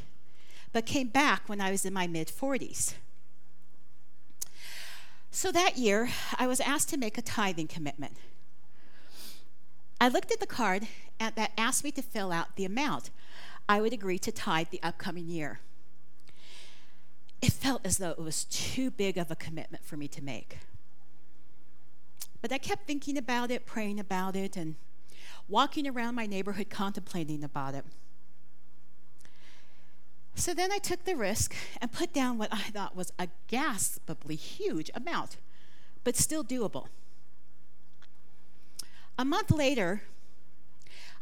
but 0.72 0.86
came 0.86 1.08
back 1.08 1.50
when 1.50 1.60
I 1.60 1.70
was 1.70 1.84
in 1.84 1.92
my 1.92 2.06
mid 2.06 2.28
40s. 2.28 2.94
So 5.30 5.52
that 5.52 5.76
year, 5.76 6.08
I 6.38 6.46
was 6.46 6.60
asked 6.60 6.88
to 6.88 6.96
make 6.96 7.18
a 7.18 7.22
tithing 7.22 7.68
commitment. 7.68 8.16
I 10.00 10.08
looked 10.08 10.30
at 10.30 10.40
the 10.40 10.46
card 10.46 10.86
that 11.18 11.52
asked 11.58 11.82
me 11.82 11.90
to 11.92 12.02
fill 12.02 12.30
out 12.30 12.56
the 12.56 12.64
amount 12.64 13.10
I 13.68 13.80
would 13.80 13.92
agree 13.92 14.18
to 14.20 14.32
tithe 14.32 14.68
the 14.70 14.82
upcoming 14.82 15.26
year. 15.26 15.60
It 17.42 17.52
felt 17.52 17.84
as 17.84 17.98
though 17.98 18.10
it 18.10 18.18
was 18.18 18.44
too 18.44 18.90
big 18.90 19.18
of 19.18 19.30
a 19.30 19.36
commitment 19.36 19.84
for 19.84 19.96
me 19.96 20.08
to 20.08 20.22
make. 20.22 20.58
But 22.40 22.52
I 22.52 22.58
kept 22.58 22.86
thinking 22.86 23.18
about 23.18 23.50
it, 23.50 23.66
praying 23.66 24.00
about 24.00 24.36
it, 24.36 24.56
and 24.56 24.76
walking 25.48 25.86
around 25.86 26.14
my 26.14 26.26
neighborhood 26.26 26.70
contemplating 26.70 27.44
about 27.44 27.74
it. 27.74 27.84
So 30.34 30.54
then 30.54 30.70
I 30.72 30.78
took 30.78 31.04
the 31.04 31.16
risk 31.16 31.54
and 31.80 31.92
put 31.92 32.12
down 32.12 32.38
what 32.38 32.52
I 32.52 32.70
thought 32.70 32.96
was 32.96 33.12
a 33.18 33.28
gaspably 33.48 34.36
huge 34.36 34.90
amount, 34.94 35.36
but 36.04 36.16
still 36.16 36.44
doable. 36.44 36.86
A 39.18 39.24
month 39.24 39.50
later, 39.50 40.02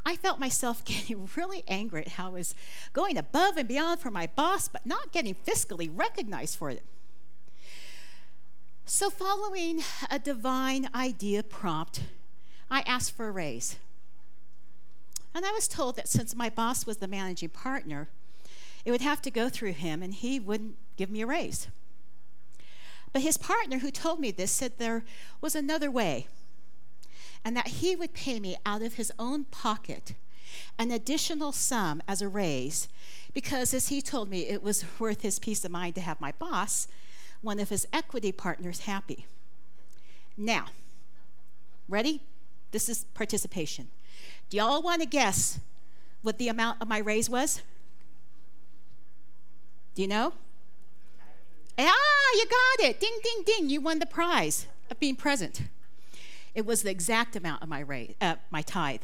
I 0.05 0.17
felt 0.17 0.39
myself 0.39 0.85
getting 0.85 1.29
really 1.35 1.65
angry 1.67 2.03
at 2.03 2.09
how 2.13 2.27
I 2.27 2.31
was 2.31 2.55
going 2.93 3.17
above 3.17 3.57
and 3.57 3.67
beyond 3.67 4.01
for 4.01 4.11
my 4.11 4.27
boss, 4.27 4.69
but 4.69 4.85
not 4.85 5.13
getting 5.13 5.35
fiscally 5.35 5.91
recognized 5.93 6.57
for 6.57 6.71
it. 6.71 6.83
So, 8.85 9.11
following 9.11 9.83
a 10.11 10.19
divine 10.19 10.89
idea 10.95 11.43
prompt, 11.43 12.03
I 12.71 12.83
asked 12.83 13.17
for 13.17 13.27
a 13.27 13.33
raise. 13.33 13.77
And 15.35 15.45
I 15.45 15.51
was 15.51 15.67
told 15.67 15.97
that 15.97 16.09
since 16.09 16.37
my 16.37 16.49
boss 16.49 16.87
was 16.87 16.99
the 16.99 17.09
managing 17.09 17.49
partner, 17.49 18.09
it 18.85 18.93
would 18.93 19.01
have 19.01 19.21
to 19.23 19.31
go 19.31 19.49
through 19.49 19.73
him 19.73 20.03
and 20.03 20.15
he 20.15 20.39
wouldn't 20.39 20.77
give 20.97 21.11
me 21.11 21.23
a 21.23 21.27
raise. 21.27 21.67
But 23.13 23.23
his 23.23 23.37
partner, 23.37 23.79
who 23.79 23.91
told 23.91 24.21
me 24.21 24.31
this, 24.31 24.53
said 24.53 24.79
there 24.79 25.05
was 25.41 25.57
another 25.57 25.91
way 25.91 26.29
and 27.47 27.57
that 27.57 27.69
he 27.69 27.95
would 27.95 28.13
pay 28.13 28.41
me 28.41 28.57
out 28.67 28.83
of 28.83 28.95
his 28.95 29.13
own 29.21 29.45
pocket 29.45 30.15
an 30.81 30.91
additional 30.91 31.53
sum 31.53 32.03
as 32.09 32.21
a 32.21 32.27
raise 32.27 32.89
because, 33.35 33.73
as 33.73 33.87
he 33.87 34.03
told 34.03 34.29
me, 34.29 34.49
it 34.49 34.65
was 34.65 34.85
worth 34.99 35.23
his 35.23 35.39
peace 35.39 35.65
of 35.65 35.71
mind 35.71 35.95
to 35.95 36.01
have 36.01 36.21
my 36.21 36.33
boss 36.33 36.89
one 37.43 37.61
of 37.61 37.69
his 37.69 37.87
equity 37.93 38.33
partners 38.33 38.81
happy. 38.81 39.27
Now, 40.37 40.67
ready? 41.89 42.21
This 42.73 42.89
is 42.89 43.05
participation. 43.15 43.91
Do 44.51 44.57
y'all 44.57 44.83
want 44.83 45.03
to 45.03 45.07
guess 45.07 45.61
what 46.23 46.39
the 46.39 46.49
amount 46.49 46.83
of 46.83 46.89
my 46.89 46.99
raise 46.99 47.31
was? 47.31 47.63
Do 49.95 50.03
you 50.03 50.09
know? 50.09 50.33
Ah, 51.79 52.33
you 52.35 52.45
got 52.47 52.89
it. 52.89 52.99
Ding, 52.99 53.17
ding, 53.23 53.45
ding. 53.47 53.71
You 53.71 53.81
won 53.81 54.01
the 54.01 54.07
prize 54.07 54.67
of 54.91 54.99
being 54.99 55.15
present. 55.15 55.63
It 56.57 56.65
was 56.65 56.81
the 56.81 56.91
exact 56.91 57.37
amount 57.37 57.63
of 57.63 57.69
my 57.69 57.81
raise, 57.81 58.15
uh, 58.19 58.37
my 58.51 58.63
tithe, 58.63 59.03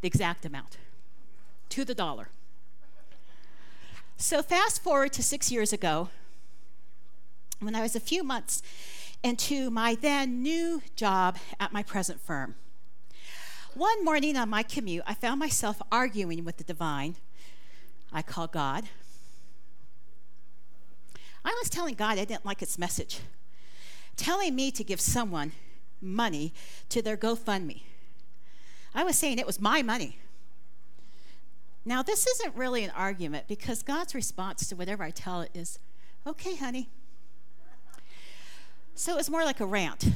the 0.00 0.08
exact 0.08 0.46
amount, 0.46 0.78
to 1.68 1.84
the 1.84 1.94
dollar. 1.94 2.30
So 4.16 4.42
fast 4.42 4.82
forward 4.82 5.12
to 5.12 5.22
six 5.22 5.52
years 5.52 5.74
ago, 5.74 6.08
when 7.60 7.74
I 7.74 7.82
was 7.82 7.94
a 7.96 8.00
few 8.00 8.24
months 8.24 8.62
into 9.22 9.68
my 9.68 9.94
then 9.94 10.42
new 10.42 10.80
job 10.96 11.36
at 11.60 11.70
my 11.70 11.82
present 11.82 12.18
firm. 12.18 12.54
One 13.74 14.02
morning 14.02 14.34
on 14.38 14.48
my 14.48 14.62
commute, 14.62 15.04
I 15.06 15.12
found 15.12 15.38
myself 15.38 15.82
arguing 15.92 16.46
with 16.46 16.56
the 16.56 16.64
divine 16.64 17.16
I 18.10 18.22
call 18.22 18.46
God. 18.46 18.84
I 21.44 21.54
was 21.60 21.68
telling 21.68 21.94
God 21.94 22.18
I 22.18 22.24
didn't 22.24 22.46
like 22.46 22.62
its 22.62 22.78
message, 22.78 23.20
telling 24.16 24.54
me 24.54 24.70
to 24.70 24.82
give 24.82 25.00
someone 25.00 25.52
money 26.00 26.52
to 26.88 27.02
their 27.02 27.16
GoFundMe. 27.16 27.82
I 28.94 29.04
was 29.04 29.16
saying 29.16 29.38
it 29.38 29.46
was 29.46 29.60
my 29.60 29.82
money. 29.82 30.18
Now, 31.84 32.02
this 32.02 32.26
isn't 32.26 32.56
really 32.56 32.82
an 32.82 32.90
argument 32.90 33.46
because 33.46 33.82
God's 33.82 34.14
response 34.14 34.68
to 34.68 34.76
whatever 34.76 35.04
I 35.04 35.10
tell 35.10 35.40
it 35.42 35.50
is, 35.54 35.78
okay, 36.26 36.56
honey. 36.56 36.88
So 38.94 39.12
it 39.12 39.16
was 39.16 39.30
more 39.30 39.44
like 39.44 39.60
a 39.60 39.66
rant. 39.66 40.12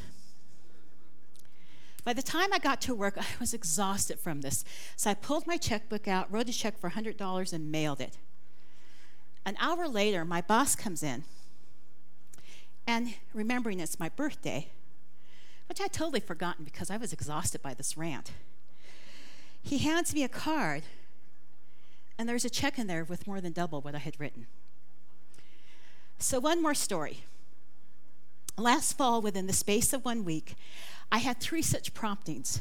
By 2.03 2.15
the 2.15 2.23
time 2.23 2.53
I 2.53 2.59
got 2.59 2.81
to 2.83 2.95
work, 2.95 3.19
I 3.19 3.25
was 3.39 3.55
exhausted 3.55 4.19
from 4.19 4.41
this. 4.41 4.65
So 4.97 5.11
I 5.11 5.15
pulled 5.15 5.47
my 5.47 5.59
checkbook 5.59 6.09
out, 6.09 6.33
wrote 6.33 6.49
a 6.49 6.53
check 6.53 6.79
for 6.79 6.91
$100, 6.91 7.53
and 7.53 7.71
mailed 7.71 8.01
it. 8.01 8.17
An 9.45 9.57
hour 9.61 9.87
later, 9.87 10.25
my 10.25 10.41
boss 10.41 10.75
comes 10.75 11.03
in. 11.03 11.25
And 12.87 13.15
remembering 13.35 13.81
it's 13.81 14.01
my 14.01 14.09
birthday, 14.09 14.71
which 15.71 15.81
I'd 15.81 15.93
totally 15.93 16.19
forgotten 16.19 16.65
because 16.65 16.91
I 16.91 16.97
was 16.97 17.13
exhausted 17.13 17.63
by 17.63 17.75
this 17.75 17.97
rant, 17.97 18.33
he 19.63 19.79
hands 19.79 20.13
me 20.13 20.25
a 20.25 20.29
card 20.29 20.83
and 22.19 22.29
there's 22.29 22.45
a 22.45 22.51
check 22.51 22.77
in 22.77 22.89
there 22.89 23.05
with 23.05 23.25
more 23.25 23.41
than 23.41 23.53
double 23.53 23.81
what 23.81 23.95
I 23.95 23.99
had 23.99 24.19
written. 24.19 24.49
So, 26.19 26.41
one 26.41 26.61
more 26.61 26.75
story. 26.75 27.19
Last 28.59 28.99
fall, 28.99 29.23
within 29.23 29.47
the 29.47 29.53
space 29.53 29.93
of 29.93 30.05
one 30.05 30.25
week, 30.25 30.57
I 31.13 31.19
had 31.19 31.39
three 31.39 31.63
such 31.63 31.95
promptings 31.95 32.61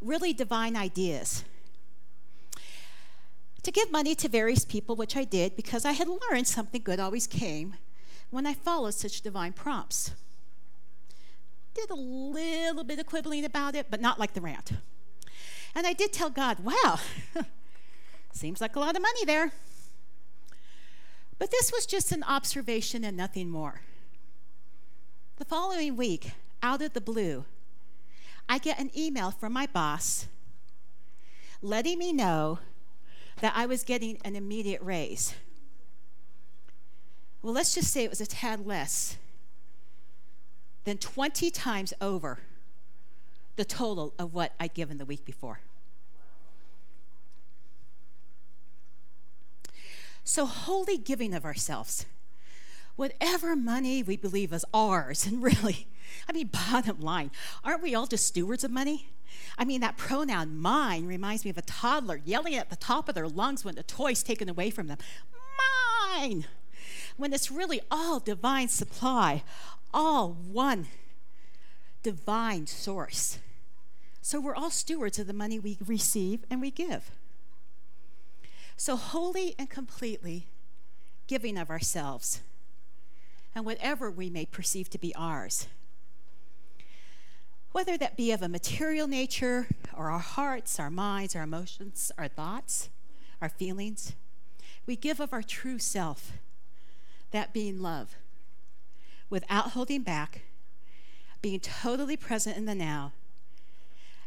really 0.00 0.32
divine 0.32 0.74
ideas 0.74 1.44
to 3.62 3.70
give 3.70 3.92
money 3.92 4.16
to 4.16 4.28
various 4.28 4.64
people, 4.64 4.96
which 4.96 5.16
I 5.16 5.22
did 5.22 5.54
because 5.54 5.84
I 5.84 5.92
had 5.92 6.08
learned 6.08 6.48
something 6.48 6.82
good 6.82 6.98
always 6.98 7.28
came 7.28 7.76
when 8.30 8.46
I 8.48 8.54
followed 8.54 8.94
such 8.94 9.20
divine 9.20 9.52
prompts. 9.52 10.10
Did 11.74 11.90
a 11.90 11.94
little 11.94 12.84
bit 12.84 12.98
of 12.98 13.06
quibbling 13.06 13.44
about 13.44 13.74
it, 13.74 13.86
but 13.90 14.00
not 14.00 14.18
like 14.18 14.34
the 14.34 14.40
rant. 14.40 14.72
And 15.74 15.86
I 15.86 15.92
did 15.92 16.12
tell 16.12 16.30
God, 16.30 16.58
wow, 16.60 16.98
Seems 18.32 18.60
like 18.60 18.76
a 18.76 18.80
lot 18.80 18.96
of 18.96 19.02
money 19.02 19.24
there. 19.24 19.52
But 21.38 21.50
this 21.50 21.70
was 21.72 21.86
just 21.86 22.12
an 22.12 22.22
observation 22.22 23.04
and 23.04 23.16
nothing 23.16 23.50
more. 23.50 23.82
The 25.36 25.44
following 25.44 25.96
week, 25.96 26.32
out 26.62 26.82
of 26.82 26.94
the 26.94 27.00
blue, 27.00 27.44
I 28.48 28.58
get 28.58 28.78
an 28.78 28.90
email 28.96 29.30
from 29.30 29.52
my 29.52 29.66
boss 29.66 30.26
letting 31.60 31.98
me 31.98 32.12
know 32.12 32.58
that 33.40 33.52
I 33.54 33.66
was 33.66 33.84
getting 33.84 34.18
an 34.24 34.34
immediate 34.34 34.82
raise. 34.82 35.34
Well, 37.42 37.52
let's 37.52 37.74
just 37.74 37.92
say 37.92 38.04
it 38.04 38.10
was 38.10 38.20
a 38.20 38.26
tad 38.26 38.66
less 38.66 39.16
than 40.84 40.98
20 40.98 41.50
times 41.50 41.92
over 42.00 42.40
the 43.56 43.64
total 43.64 44.14
of 44.18 44.34
what 44.34 44.52
I'd 44.58 44.74
given 44.74 44.98
the 44.98 45.04
week 45.04 45.24
before. 45.24 45.60
So, 50.24 50.46
holy 50.46 50.96
giving 50.96 51.34
of 51.34 51.44
ourselves, 51.44 52.06
whatever 52.96 53.56
money 53.56 54.02
we 54.02 54.16
believe 54.16 54.52
is 54.52 54.64
ours, 54.72 55.26
and 55.26 55.42
really, 55.42 55.88
I 56.28 56.32
mean, 56.32 56.48
bottom 56.48 57.00
line, 57.00 57.30
aren't 57.64 57.82
we 57.82 57.94
all 57.94 58.06
just 58.06 58.26
stewards 58.26 58.64
of 58.64 58.70
money? 58.70 59.08
I 59.58 59.64
mean, 59.64 59.80
that 59.80 59.96
pronoun 59.96 60.58
mine 60.58 61.06
reminds 61.06 61.44
me 61.44 61.50
of 61.50 61.58
a 61.58 61.62
toddler 61.62 62.20
yelling 62.24 62.54
at 62.54 62.70
the 62.70 62.76
top 62.76 63.08
of 63.08 63.14
their 63.14 63.28
lungs 63.28 63.64
when 63.64 63.74
the 63.74 63.82
toy's 63.82 64.22
taken 64.22 64.48
away 64.48 64.70
from 64.70 64.86
them. 64.86 64.98
Mine! 66.16 66.46
When 67.16 67.32
it's 67.32 67.50
really 67.50 67.80
all 67.90 68.20
divine 68.20 68.68
supply, 68.68 69.42
all 69.92 70.32
one 70.32 70.86
divine 72.02 72.66
source. 72.66 73.38
So 74.20 74.40
we're 74.40 74.54
all 74.54 74.70
stewards 74.70 75.18
of 75.18 75.26
the 75.26 75.32
money 75.32 75.58
we 75.58 75.78
receive 75.84 76.44
and 76.50 76.60
we 76.60 76.70
give. 76.70 77.10
So, 78.76 78.96
wholly 78.96 79.54
and 79.58 79.68
completely 79.68 80.46
giving 81.26 81.56
of 81.56 81.70
ourselves 81.70 82.40
and 83.54 83.64
whatever 83.64 84.10
we 84.10 84.30
may 84.30 84.46
perceive 84.46 84.88
to 84.90 84.98
be 84.98 85.14
ours. 85.14 85.68
Whether 87.72 87.96
that 87.98 88.16
be 88.16 88.32
of 88.32 88.42
a 88.42 88.48
material 88.48 89.06
nature 89.06 89.68
or 89.96 90.10
our 90.10 90.18
hearts, 90.18 90.78
our 90.78 90.90
minds, 90.90 91.34
our 91.36 91.42
emotions, 91.42 92.12
our 92.18 92.28
thoughts, 92.28 92.90
our 93.40 93.48
feelings, 93.48 94.14
we 94.86 94.96
give 94.96 95.20
of 95.20 95.32
our 95.32 95.42
true 95.42 95.78
self, 95.78 96.32
that 97.30 97.52
being 97.52 97.80
love, 97.80 98.16
without 99.32 99.70
holding 99.70 100.02
back, 100.02 100.42
being 101.40 101.58
totally 101.58 102.18
present 102.18 102.54
in 102.54 102.66
the 102.66 102.74
now. 102.74 103.12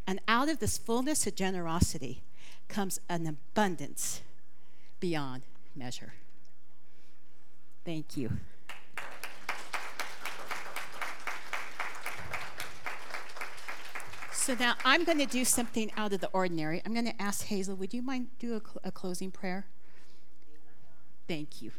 And 0.04 0.20
out 0.26 0.48
of 0.48 0.58
this 0.58 0.76
fullness 0.76 1.28
of 1.28 1.36
generosity 1.36 2.22
comes 2.68 2.98
an 3.08 3.24
abundance 3.24 4.20
beyond 4.98 5.42
measure. 5.76 6.14
Thank 7.84 8.16
you. 8.16 8.32
So 14.32 14.54
now 14.58 14.74
I'm 14.84 15.04
going 15.04 15.18
to 15.18 15.26
do 15.26 15.44
something 15.44 15.92
out 15.96 16.12
of 16.12 16.20
the 16.20 16.30
ordinary. 16.32 16.82
I'm 16.84 16.92
going 16.92 17.06
to 17.06 17.22
ask 17.22 17.44
Hazel, 17.44 17.76
would 17.76 17.94
you 17.94 18.02
mind 18.02 18.26
do 18.40 18.54
a, 18.54 18.60
cl- 18.60 18.80
a 18.82 18.90
closing 18.90 19.30
prayer? 19.30 19.66
Thank 21.28 21.62
you. 21.62 21.70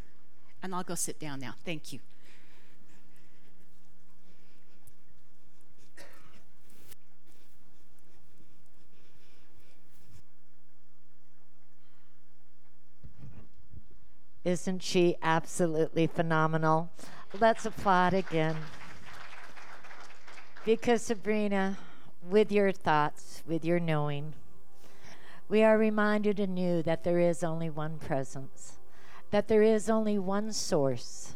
And 0.64 0.74
I'll 0.74 0.84
go 0.84 0.96
sit 0.96 1.20
down 1.20 1.42
now. 1.42 1.56
Thank 1.66 1.92
you. 1.92 2.00
Isn't 14.48 14.82
she 14.82 15.18
absolutely 15.22 16.08
phenomenal? 16.08 16.90
Let's 17.38 17.66
applaud 17.66 18.14
again. 18.14 18.56
Because, 20.64 21.02
Sabrina, 21.02 21.78
with 22.24 22.50
your 22.50 22.72
thoughts, 22.72 23.44
with 23.46 23.66
your 23.66 23.82
knowing, 23.82 24.36
we 25.50 25.64
are 25.64 25.78
reminded 25.78 26.40
anew 26.40 26.82
that 26.84 27.04
there 27.04 27.20
is 27.20 27.44
only 27.44 27.70
one 27.70 28.00
presence, 28.00 28.78
that 29.32 29.50
there 29.50 29.64
is 29.64 29.90
only 29.90 30.18
one 30.18 30.54
source, 30.54 31.36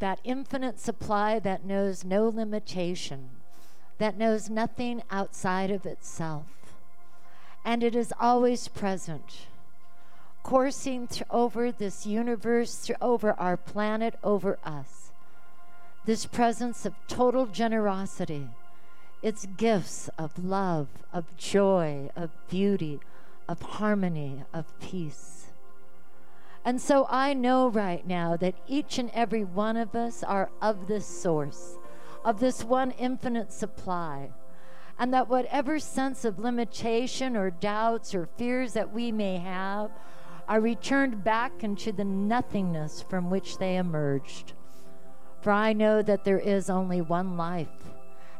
that 0.00 0.18
infinite 0.24 0.80
supply 0.80 1.38
that 1.38 1.64
knows 1.64 2.02
no 2.02 2.28
limitation, 2.28 3.28
that 3.98 4.18
knows 4.18 4.50
nothing 4.50 5.00
outside 5.12 5.70
of 5.70 5.86
itself. 5.86 6.46
And 7.64 7.84
it 7.84 7.94
is 7.94 8.12
always 8.18 8.66
present 8.66 9.46
coursing 10.46 11.08
th- 11.08 11.24
over 11.28 11.72
this 11.72 12.06
universe, 12.06 12.86
th- 12.86 12.96
over 13.02 13.32
our 13.32 13.56
planet, 13.56 14.14
over 14.22 14.56
us. 14.62 15.10
This 16.04 16.24
presence 16.24 16.86
of 16.86 16.94
total 17.08 17.46
generosity, 17.46 18.46
its 19.22 19.44
gifts 19.56 20.08
of 20.16 20.38
love, 20.38 20.86
of 21.12 21.36
joy, 21.36 22.10
of 22.14 22.30
beauty, 22.48 23.00
of 23.48 23.60
harmony, 23.60 24.44
of 24.54 24.66
peace. 24.78 25.46
And 26.64 26.80
so 26.80 27.08
I 27.10 27.34
know 27.34 27.66
right 27.66 28.06
now 28.06 28.36
that 28.36 28.54
each 28.68 28.98
and 28.98 29.10
every 29.10 29.42
one 29.42 29.76
of 29.76 29.96
us 29.96 30.22
are 30.22 30.50
of 30.62 30.86
this 30.86 31.08
source, 31.08 31.74
of 32.24 32.38
this 32.38 32.62
one 32.62 32.92
infinite 32.92 33.52
supply. 33.52 34.30
And 34.96 35.12
that 35.12 35.28
whatever 35.28 35.80
sense 35.80 36.24
of 36.24 36.38
limitation 36.38 37.36
or 37.36 37.50
doubts 37.50 38.14
or 38.14 38.28
fears 38.38 38.74
that 38.74 38.92
we 38.92 39.10
may 39.10 39.38
have, 39.38 39.90
are 40.48 40.60
returned 40.60 41.24
back 41.24 41.64
into 41.64 41.92
the 41.92 42.04
nothingness 42.04 43.02
from 43.02 43.30
which 43.30 43.58
they 43.58 43.76
emerged. 43.76 44.52
For 45.40 45.52
I 45.52 45.72
know 45.72 46.02
that 46.02 46.24
there 46.24 46.38
is 46.38 46.70
only 46.70 47.00
one 47.00 47.36
life, 47.36 47.92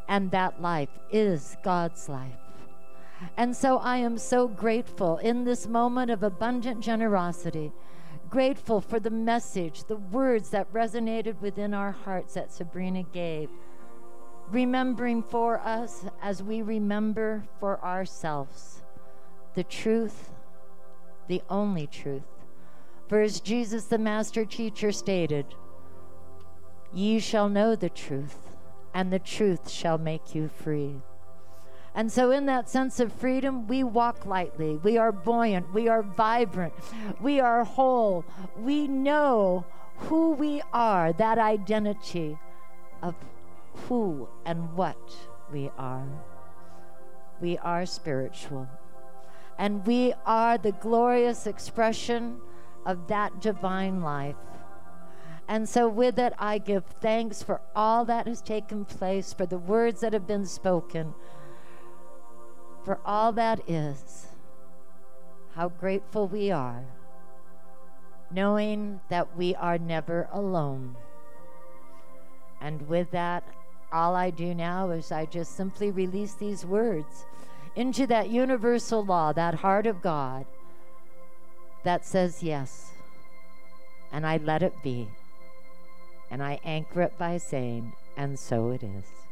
and 0.08 0.30
that 0.30 0.60
life 0.60 0.90
is 1.10 1.56
God's 1.62 2.08
life. 2.08 2.32
And 3.36 3.56
so 3.56 3.78
I 3.78 3.96
am 3.98 4.18
so 4.18 4.46
grateful 4.46 5.18
in 5.18 5.44
this 5.44 5.66
moment 5.66 6.10
of 6.10 6.22
abundant 6.22 6.80
generosity, 6.80 7.72
grateful 8.28 8.80
for 8.80 9.00
the 9.00 9.10
message, 9.10 9.84
the 9.84 9.96
words 9.96 10.50
that 10.50 10.72
resonated 10.72 11.40
within 11.40 11.72
our 11.74 11.92
hearts 11.92 12.34
that 12.34 12.52
Sabrina 12.52 13.02
gave, 13.04 13.48
remembering 14.50 15.22
for 15.22 15.60
us 15.60 16.04
as 16.22 16.42
we 16.42 16.62
remember 16.62 17.44
for 17.58 17.82
ourselves 17.84 18.82
the 19.54 19.64
truth 19.64 20.30
the 21.28 21.42
only 21.48 21.86
truth. 21.86 22.22
For 23.08 23.20
as 23.20 23.40
Jesus 23.40 23.84
the 23.84 23.98
Master 23.98 24.44
Teacher 24.44 24.92
stated, 24.92 25.46
Ye 26.92 27.18
shall 27.18 27.48
know 27.48 27.76
the 27.76 27.88
truth, 27.88 28.48
and 28.94 29.12
the 29.12 29.18
truth 29.18 29.70
shall 29.70 29.98
make 29.98 30.34
you 30.34 30.48
free. 30.48 30.96
And 31.94 32.12
so, 32.12 32.30
in 32.30 32.44
that 32.46 32.68
sense 32.68 33.00
of 33.00 33.12
freedom, 33.12 33.66
we 33.66 33.82
walk 33.82 34.26
lightly. 34.26 34.76
We 34.76 34.98
are 34.98 35.12
buoyant. 35.12 35.72
We 35.72 35.88
are 35.88 36.02
vibrant. 36.02 36.74
We 37.20 37.40
are 37.40 37.64
whole. 37.64 38.24
We 38.58 38.86
know 38.86 39.64
who 39.96 40.32
we 40.32 40.62
are, 40.74 41.14
that 41.14 41.38
identity 41.38 42.38
of 43.02 43.14
who 43.88 44.28
and 44.44 44.74
what 44.74 44.98
we 45.50 45.70
are. 45.78 46.06
We 47.40 47.56
are 47.58 47.86
spiritual. 47.86 48.68
And 49.58 49.86
we 49.86 50.12
are 50.24 50.58
the 50.58 50.72
glorious 50.72 51.46
expression 51.46 52.40
of 52.84 53.08
that 53.08 53.40
divine 53.40 54.02
life. 54.02 54.36
And 55.48 55.68
so, 55.68 55.88
with 55.88 56.18
it, 56.18 56.32
I 56.38 56.58
give 56.58 56.84
thanks 57.00 57.42
for 57.42 57.60
all 57.74 58.04
that 58.06 58.26
has 58.26 58.42
taken 58.42 58.84
place, 58.84 59.32
for 59.32 59.46
the 59.46 59.58
words 59.58 60.00
that 60.00 60.12
have 60.12 60.26
been 60.26 60.46
spoken, 60.46 61.14
for 62.84 62.98
all 63.04 63.32
that 63.32 63.60
is. 63.68 64.26
How 65.54 65.68
grateful 65.68 66.26
we 66.28 66.50
are, 66.50 66.84
knowing 68.30 69.00
that 69.08 69.36
we 69.36 69.54
are 69.54 69.78
never 69.78 70.28
alone. 70.32 70.96
And 72.60 72.86
with 72.88 73.10
that, 73.12 73.44
all 73.92 74.16
I 74.16 74.30
do 74.30 74.52
now 74.52 74.90
is 74.90 75.12
I 75.12 75.26
just 75.26 75.56
simply 75.56 75.90
release 75.90 76.34
these 76.34 76.66
words 76.66 77.24
into 77.76 78.06
that 78.06 78.30
universal 78.30 79.04
law, 79.04 79.32
that 79.32 79.56
heart 79.56 79.86
of 79.86 80.02
God 80.02 80.46
that 81.84 82.04
says 82.04 82.42
yes. 82.42 82.90
And 84.10 84.26
I 84.26 84.38
let 84.38 84.62
it 84.62 84.82
be. 84.82 85.08
And 86.30 86.42
I 86.42 86.58
anchor 86.64 87.02
it 87.02 87.16
by 87.18 87.38
saying, 87.38 87.92
and 88.16 88.38
so 88.38 88.70
it 88.70 88.82
is. 88.82 89.25